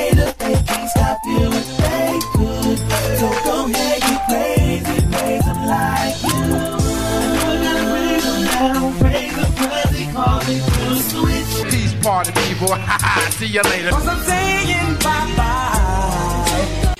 [12.07, 12.33] Switch.
[12.33, 12.67] Peace party people.
[13.31, 13.89] See you later.
[13.89, 16.95] Cause I'm saying bye-bye.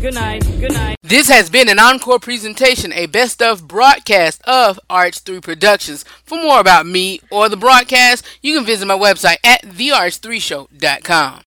[0.00, 0.42] Good night.
[0.60, 0.96] Good night.
[1.02, 6.04] This has been an encore presentation, a best of broadcast of RH3 Productions.
[6.24, 11.42] For more about me or the broadcast, you can visit my website at therh3show.com.